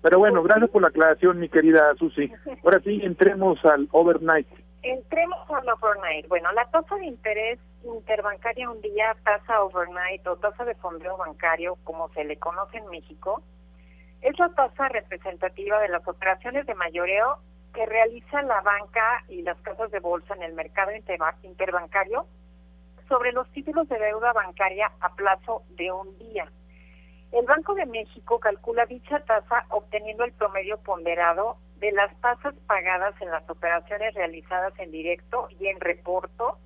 Pero 0.01 0.18
bueno, 0.18 0.42
gracias 0.42 0.71
por 0.71 0.83
la 0.83 0.88
aclaración, 0.88 1.38
mi 1.38 1.49
querida 1.49 1.94
Susi. 1.97 2.31
Ahora 2.64 2.81
sí, 2.81 3.01
entremos 3.03 3.62
al 3.64 3.88
overnight. 3.92 4.49
Entremos 4.83 5.38
al 5.51 5.68
overnight. 5.68 6.27
Bueno, 6.29 6.51
la 6.53 6.64
tasa 6.71 6.97
de 6.97 7.07
interés 7.07 7.59
interbancaria 7.85 8.69
un 8.71 8.81
día, 8.81 9.17
tasa 9.25 9.62
overnight 9.62 10.27
o 10.27 10.37
tasa 10.37 10.64
de 10.64 10.75
fondeo 10.77 11.17
bancario, 11.17 11.77
como 11.85 12.09
se 12.11 12.25
le 12.25 12.38
conoce 12.38 12.79
en 12.79 12.87
México, 12.88 13.43
es 14.21 14.38
la 14.38 14.49
tasa 14.51 14.88
representativa 14.88 15.81
de 15.81 15.88
las 15.88 16.07
operaciones 16.07 16.67
de 16.67 16.75
mayoreo 16.75 17.38
que 17.73 17.87
realiza 17.87 18.43
la 18.43 18.61
banca 18.62 19.25
y 19.29 19.43
las 19.43 19.57
casas 19.61 19.91
de 19.91 20.01
bolsa 20.01 20.35
en 20.35 20.43
el 20.43 20.55
mercado 20.55 20.91
interbancario 21.43 22.27
sobre 23.09 23.33
los 23.33 23.49
títulos 23.53 23.88
de 23.88 23.99
deuda 23.99 24.33
bancaria 24.33 24.91
a 25.01 25.14
plazo 25.14 25.62
de 25.71 25.93
un 25.93 26.17
día. 26.19 26.51
El 27.31 27.45
Banco 27.45 27.75
de 27.75 27.87
México 27.87 28.41
calcula 28.41 28.87
dicha 28.87 29.21
tasa 29.21 29.64
obteniendo 29.69 30.25
el 30.25 30.33
promedio 30.33 30.79
ponderado 30.79 31.59
de 31.77 31.93
las 31.93 32.14
tasas 32.21 32.55
pagadas 32.67 33.14
en 33.21 33.31
las 33.31 33.49
operaciones 33.49 34.14
realizadas 34.14 34.73
en 34.79 34.91
directo 34.91 35.49
y 35.61 35.67
en 35.69 35.79
reporto 35.79 36.59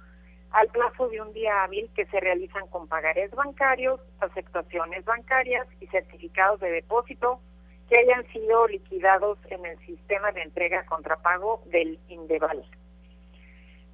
al 0.53 0.69
plazo 0.69 1.09
de 1.09 1.21
un 1.21 1.33
día 1.33 1.65
hábil 1.65 1.91
que 1.95 2.07
se 2.07 2.21
realizan 2.21 2.67
con 2.69 2.87
pagarés 2.87 3.31
bancarios, 3.31 4.01
aceptaciones 4.21 5.05
bancarias 5.05 5.67
y 5.81 5.87
certificados 5.87 6.61
de 6.61 6.71
depósito 6.71 7.41
que 7.89 7.99
hayan 7.99 8.27
sido 8.33 8.67
liquidados 8.69 9.39
en 9.51 9.65
el 9.65 9.79
sistema 9.81 10.31
de 10.33 10.43
entrega 10.43 10.85
contra 10.87 11.17
pago 11.17 11.63
del 11.67 11.99
Indeval. 12.09 12.65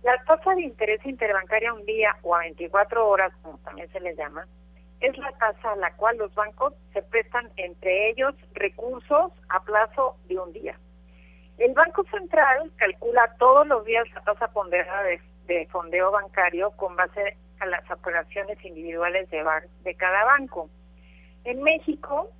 La 0.02 0.16
tasa 0.24 0.54
de 0.54 0.62
interés 0.62 1.04
interbancaria 1.04 1.72
un 1.72 1.84
día 1.84 2.16
o 2.22 2.34
a 2.34 2.40
24 2.40 3.08
horas, 3.08 3.32
como 3.42 3.58
también 3.58 3.90
se 3.90 4.00
le 4.00 4.14
llama, 4.14 4.46
es 5.00 5.16
la 5.18 5.30
tasa 5.32 5.72
a 5.72 5.76
la 5.76 5.92
cual 5.94 6.16
los 6.16 6.34
bancos 6.34 6.74
se 6.92 7.02
prestan 7.02 7.50
entre 7.56 8.10
ellos 8.10 8.34
recursos 8.54 9.32
a 9.48 9.60
plazo 9.62 10.16
de 10.28 10.38
un 10.38 10.52
día. 10.52 10.78
El 11.58 11.72
Banco 11.74 12.04
Central 12.10 12.70
calcula 12.76 13.34
todos 13.38 13.66
los 13.66 13.84
días 13.84 14.08
la 14.14 14.20
tasa 14.22 14.48
ponderada 14.48 15.02
de 15.02 15.20
de 15.48 15.66
fondeo 15.66 16.12
bancario 16.12 16.70
con 16.72 16.94
base 16.94 17.36
a 17.58 17.66
las 17.66 17.90
operaciones 17.90 18.64
individuales 18.64 19.28
de, 19.30 19.44
de 19.82 19.94
cada 19.94 20.24
banco. 20.24 20.70
En 21.44 21.62
México, 21.62 22.30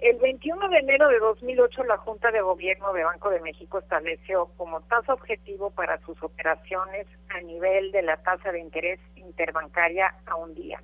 el 0.00 0.18
21 0.18 0.68
de 0.68 0.78
enero 0.78 1.08
de 1.08 1.20
2008 1.20 1.84
la 1.84 1.96
Junta 1.96 2.32
de 2.32 2.42
Gobierno 2.42 2.92
de 2.92 3.04
Banco 3.04 3.30
de 3.30 3.40
México 3.40 3.78
estableció 3.78 4.50
como 4.56 4.80
tasa 4.82 5.14
objetivo 5.14 5.70
para 5.70 5.98
sus 6.00 6.20
operaciones 6.22 7.06
a 7.30 7.40
nivel 7.40 7.92
de 7.92 8.02
la 8.02 8.16
tasa 8.16 8.50
de 8.50 8.58
interés 8.58 8.98
interbancaria 9.14 10.12
a 10.26 10.34
un 10.34 10.54
día. 10.54 10.82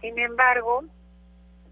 Sin 0.00 0.16
embargo, 0.20 0.84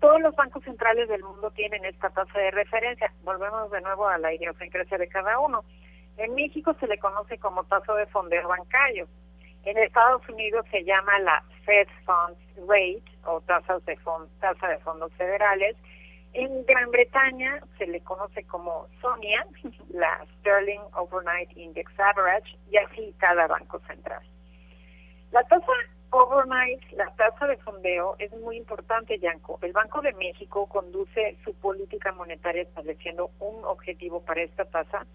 todos 0.01 0.21
los 0.21 0.35
bancos 0.35 0.65
centrales 0.65 1.09
del 1.09 1.23
mundo 1.23 1.53
tienen 1.53 1.85
esta 1.85 2.11
tasa 2.11 2.39
de 2.39 2.51
referencia. 2.51 3.13
Volvemos 3.23 3.71
de 3.71 3.81
nuevo 3.81 4.09
a 4.09 4.19
la 4.19 4.35
idiosincrasia 4.35 4.99
de 4.99 5.09
cada 5.09 5.39
uno. 5.39 5.65
En 6.17 6.35
México 6.35 6.75
se 6.81 6.87
le 6.87 6.99
conoce 6.99 7.39
como 7.39 7.65
tasa 7.65 7.95
de 7.95 8.07
fondeo 8.07 8.49
bancario. 8.49 9.07
En 9.65 9.77
Estados 9.79 10.27
Unidos 10.29 10.65
se 10.71 10.85
llama 10.85 11.19
la 11.19 11.43
Fed 11.65 11.89
Funds 12.05 12.69
Rate 12.69 13.03
o 13.25 13.41
tasa 13.43 13.79
de, 13.81 13.99
tasa 14.41 14.69
de 14.69 14.79
fondos 14.79 15.13
federales. 15.15 15.77
En 16.33 16.65
Gran 16.65 16.91
Bretaña 16.91 17.61
se 17.77 17.87
le 17.87 18.01
conoce 18.01 18.45
como 18.45 18.89
SONIA, 19.01 19.47
la 19.91 20.25
Sterling 20.39 20.81
Overnight 20.95 21.57
Index 21.57 21.91
Average, 21.99 22.57
y 22.71 22.77
así 22.79 23.15
cada 23.19 23.47
banco 23.47 23.81
central. 23.81 24.23
La 25.33 25.43
tasa 25.45 25.73
overnight, 26.11 26.81
la 26.93 27.11
tasa 27.17 27.47
de 27.47 27.57
fondeo, 27.59 28.17
es 28.19 28.33
muy 28.41 28.57
importante, 28.57 29.19
Yanko. 29.19 29.59
El 29.63 29.73
Banco 29.73 30.01
de 30.01 30.13
México 30.15 30.67
conduce 30.67 31.37
su 31.45 31.55
política 31.55 32.13
monetaria 32.13 32.63
estableciendo 32.63 33.31
un 33.41 33.65
objetivo 33.65 34.23
para 34.25 34.43
esta 34.43 34.65
tasa 34.65 35.07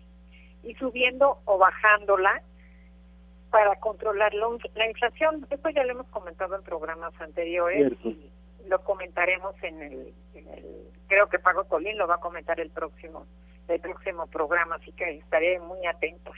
y 0.63 0.73
subiendo 0.75 1.39
o 1.45 1.57
bajándola 1.57 2.41
para 3.49 3.75
controlar 3.77 4.33
la, 4.33 4.87
inflación. 4.87 5.45
Esto 5.49 5.69
ya 5.69 5.83
lo 5.83 5.91
hemos 5.91 6.07
comentado 6.07 6.55
en 6.55 6.63
programas 6.63 7.13
anteriores. 7.19 7.93
lo 8.67 8.81
comentaremos 8.83 9.55
en 9.63 9.81
el, 9.81 10.13
en 10.33 10.47
el 10.47 10.65
creo 11.07 11.27
que 11.27 11.39
Pago 11.39 11.65
Colín 11.65 11.97
lo 11.97 12.07
va 12.07 12.15
a 12.15 12.19
comentar 12.19 12.59
el 12.59 12.69
próximo 12.69 13.25
el 13.67 13.79
próximo 13.79 14.27
programa, 14.27 14.75
así 14.75 14.91
que 14.91 15.17
estaré 15.17 15.59
muy 15.59 15.85
atento. 15.85 16.31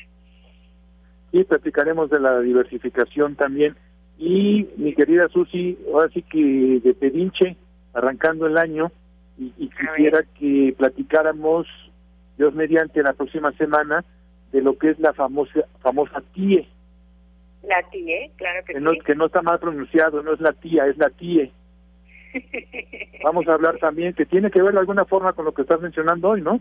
Y 1.32 1.44
platicaremos 1.44 2.10
de 2.10 2.20
la 2.20 2.40
diversificación 2.42 3.36
también. 3.36 3.76
Y 4.18 4.70
mi 4.78 4.94
querida 4.94 5.28
Susi, 5.30 5.78
ahora 5.92 6.10
sí 6.10 6.22
que 6.22 6.80
de 6.84 6.94
pedinche, 6.94 7.56
arrancando 7.94 8.46
el 8.46 8.58
año, 8.58 8.92
y, 9.38 9.52
y 9.58 9.70
quisiera 9.70 10.24
que 10.38 10.76
platicáramos, 10.78 11.66
Dios 12.38 12.54
mediante, 12.54 13.04
la 13.04 13.14
próxima 13.14 13.52
semana, 13.54 14.04
de 14.52 14.62
lo 14.62 14.78
que 14.78 14.92
es 14.92 15.00
la 15.00 15.14
famosa 15.14 15.62
famosa 15.82 16.22
TIE. 16.34 16.68
La 17.64 17.82
TIE, 17.90 18.32
claro 18.36 18.64
que, 18.66 18.74
que 18.74 18.80
no, 18.80 18.92
sí. 18.92 19.00
Que 19.06 19.16
no 19.16 19.26
está 19.26 19.42
mal 19.42 19.60
pronunciado, 19.60 20.22
no 20.22 20.34
es 20.34 20.42
la 20.42 20.54
tía, 20.54 20.86
es 20.88 20.98
la 20.98 21.10
TIE. 21.10 21.52
Vamos 23.24 23.48
a 23.48 23.54
hablar 23.54 23.78
también, 23.78 24.14
que 24.14 24.26
tiene 24.26 24.52
que 24.52 24.62
ver 24.62 24.74
de 24.74 24.80
alguna 24.80 25.06
forma 25.06 25.34
con 25.34 25.46
lo 25.46 25.54
que 25.54 25.62
estás 25.62 25.82
mencionando 25.82 26.30
hoy, 26.30 26.42
¿no? 26.42 26.60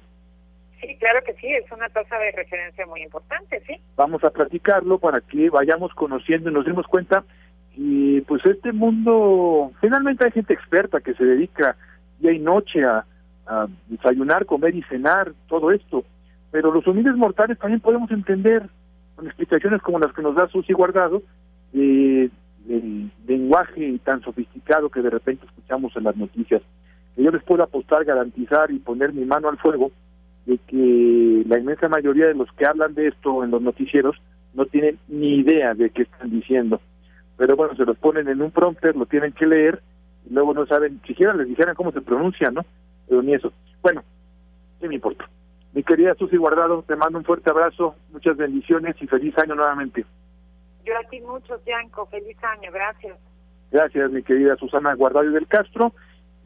Sí, 0.81 0.97
claro 0.97 1.21
que 1.25 1.35
sí, 1.35 1.47
es 1.49 1.71
una 1.71 1.89
tasa 1.89 2.19
de 2.19 2.33
referencia 2.33 2.87
muy 2.87 3.03
importante, 3.03 3.63
sí. 3.67 3.77
Vamos 3.97 4.25
a 4.25 4.31
platicarlo 4.31 4.99
para 4.99 5.21
que 5.21 5.49
vayamos 5.49 5.93
conociendo 5.95 6.51
y 6.51 6.53
nos 6.53 6.65
demos 6.65 6.87
cuenta 6.87 7.25
y 7.75 8.21
pues 8.23 8.45
este 8.45 8.73
mundo, 8.73 9.73
finalmente 9.81 10.25
hay 10.25 10.33
gente 10.33 10.53
experta 10.53 11.01
que 11.01 11.15
se 11.15 11.25
dedica 11.25 11.77
día 12.19 12.33
y 12.33 12.39
noche 12.39 12.85
a, 12.85 13.07
a 13.47 13.67
desayunar, 13.89 14.47
comer 14.47 14.75
y 14.75 14.83
cenar, 14.83 15.33
todo 15.49 15.71
esto, 15.71 16.05
pero 16.51 16.73
los 16.73 16.87
humildes 16.87 17.17
mortales 17.17 17.59
también 17.59 17.81
podemos 17.81 18.11
entender 18.11 18.69
con 19.17 19.27
explicaciones 19.27 19.83
como 19.83 19.99
las 19.99 20.13
que 20.13 20.23
nos 20.23 20.35
da 20.35 20.49
Susi 20.49 20.73
Guardado, 20.73 21.23
de, 21.73 22.31
del 22.67 23.11
lenguaje 23.27 23.99
tan 24.05 24.23
sofisticado 24.23 24.89
que 24.89 25.03
de 25.03 25.11
repente 25.11 25.47
escuchamos 25.47 25.97
en 25.97 26.05
las 26.05 26.17
noticias. 26.17 26.63
Que 27.17 27.23
yo 27.23 27.31
les 27.31 27.43
puedo 27.43 27.63
apostar, 27.63 28.05
garantizar 28.05 28.71
y 28.71 28.79
poner 28.79 29.13
mi 29.13 29.25
mano 29.25 29.49
al 29.49 29.59
fuego 29.59 29.91
de 30.47 30.59
que 30.59 31.45
la 31.47 31.59
inmensa 31.59 31.89
mayoría 31.89 32.27
de 32.27 32.35
los 32.35 32.51
que 32.53 32.67
hablan 32.67 32.95
de 32.95 33.09
esto 33.09 33.45
en 33.45 33.51
los 33.51 33.63
noticieros 33.63 34.17
no 34.55 34.67
tienen 34.67 34.99
ni 35.09 35.37
idea 35.37 35.75
de 35.75 35.91
qué 35.91 36.03
están 36.03 36.31
diciendo. 36.31 36.81
Pero 37.37 37.57
bueno, 37.57 37.75
se 37.77 37.85
los 37.85 37.97
ponen 37.97 38.29
en 38.29 38.43
un 38.43 38.51
prompter, 38.51 38.97
lo 38.97 39.07
tienen 39.07 39.33
que 39.33 39.47
leer 39.47 39.81
y 40.29 40.35
luego 40.35 40.55
no 40.55 40.67
saben, 40.67 41.01
siquiera 41.07 41.35
les 41.35 41.49
dijeran 41.49 41.75
cómo 41.75 41.93
se 41.93 42.01
pronuncia, 42.01 42.51
¿no? 42.51 42.65
Pero 43.13 43.23
ni 43.23 43.35
eso. 43.35 43.53
Bueno, 43.83 44.03
¿qué 44.81 44.89
me 44.89 44.95
importa? 44.95 45.29
Mi 45.75 45.83
querida 45.83 46.15
Susi 46.15 46.39
Guardado, 46.39 46.83
te 46.83 46.97
mando 46.97 47.19
un 47.19 47.27
fuerte 47.27 47.51
abrazo, 47.51 47.95
muchas 48.11 48.39
bendiciones 48.39 48.97
y 49.03 49.07
feliz 49.07 49.37
año 49.37 49.55
nuevamente. 49.55 50.07
Yo 50.83 50.95
a 50.97 51.07
ti 51.11 51.21
mucho, 51.21 51.61
Yanko, 51.67 52.07
feliz 52.07 52.43
año, 52.43 52.73
gracias. 52.73 53.19
Gracias, 53.71 54.11
mi 54.13 54.23
querida 54.23 54.57
Susana 54.57 54.95
Guardado 54.95 55.31
del 55.31 55.47
Castro. 55.47 55.93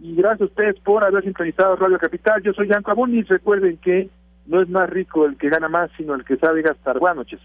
Y 0.01 0.17
gracias 0.17 0.41
a 0.41 0.45
ustedes 0.47 0.81
por 0.81 1.05
haber 1.05 1.23
sintonizado 1.23 1.77
Radio 1.77 2.01
Capital. 2.01 2.43
Yo 2.43 2.53
soy 2.53 2.67
Yanko 2.67 2.91
Abundis. 2.91 3.29
Recuerden 3.29 3.77
que 3.77 4.11
no 4.47 4.61
es 4.61 4.69
más 4.69 4.91
rico 4.91 5.25
el 5.25 5.37
que 5.37 5.49
gana 5.49 5.69
más, 5.69 5.89
sino 5.97 6.17
el 6.17 6.25
que 6.25 6.37
sabe 6.37 6.63
gastar. 6.63 6.99
Buenas 6.99 7.19
noches. 7.19 7.41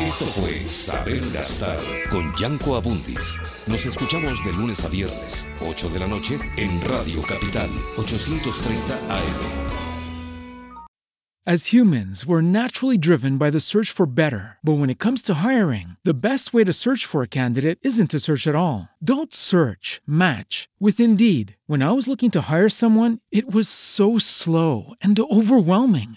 Esto 0.00 0.26
fue 0.26 0.66
Saber 0.66 1.22
Gastar 1.32 1.78
con 2.10 2.30
Abundis. 2.74 3.38
Nos 3.66 3.86
escuchamos 3.86 4.44
de 4.44 4.52
lunes 4.52 4.84
a 4.84 4.88
viernes, 4.88 5.46
8 5.60 5.88
de 5.88 5.98
la 5.98 6.06
noche, 6.06 6.38
en 6.58 6.80
Radio 6.82 7.22
Capital, 7.22 7.70
830 7.96 8.94
AM. 9.08 9.86
As 11.46 11.72
humans, 11.72 12.26
we're 12.26 12.42
naturally 12.42 12.98
driven 12.98 13.38
by 13.38 13.50
the 13.50 13.60
search 13.60 13.90
for 13.90 14.04
better. 14.04 14.58
But 14.62 14.78
when 14.78 14.90
it 14.90 14.98
comes 14.98 15.22
to 15.22 15.34
hiring, 15.34 15.96
the 16.04 16.12
best 16.12 16.52
way 16.52 16.64
to 16.64 16.72
search 16.72 17.06
for 17.06 17.22
a 17.22 17.28
candidate 17.28 17.78
isn't 17.82 18.10
to 18.10 18.18
search 18.18 18.46
at 18.46 18.56
all. 18.56 18.88
Don't 19.02 19.32
search, 19.32 20.00
match 20.06 20.68
with 20.78 20.98
Indeed. 21.00 21.56
When 21.66 21.82
I 21.82 21.92
was 21.92 22.08
looking 22.08 22.32
to 22.32 22.50
hire 22.50 22.68
someone, 22.68 23.20
it 23.30 23.54
was 23.54 23.68
so 23.68 24.18
slow 24.18 24.94
and 25.00 25.18
overwhelming. 25.18 26.16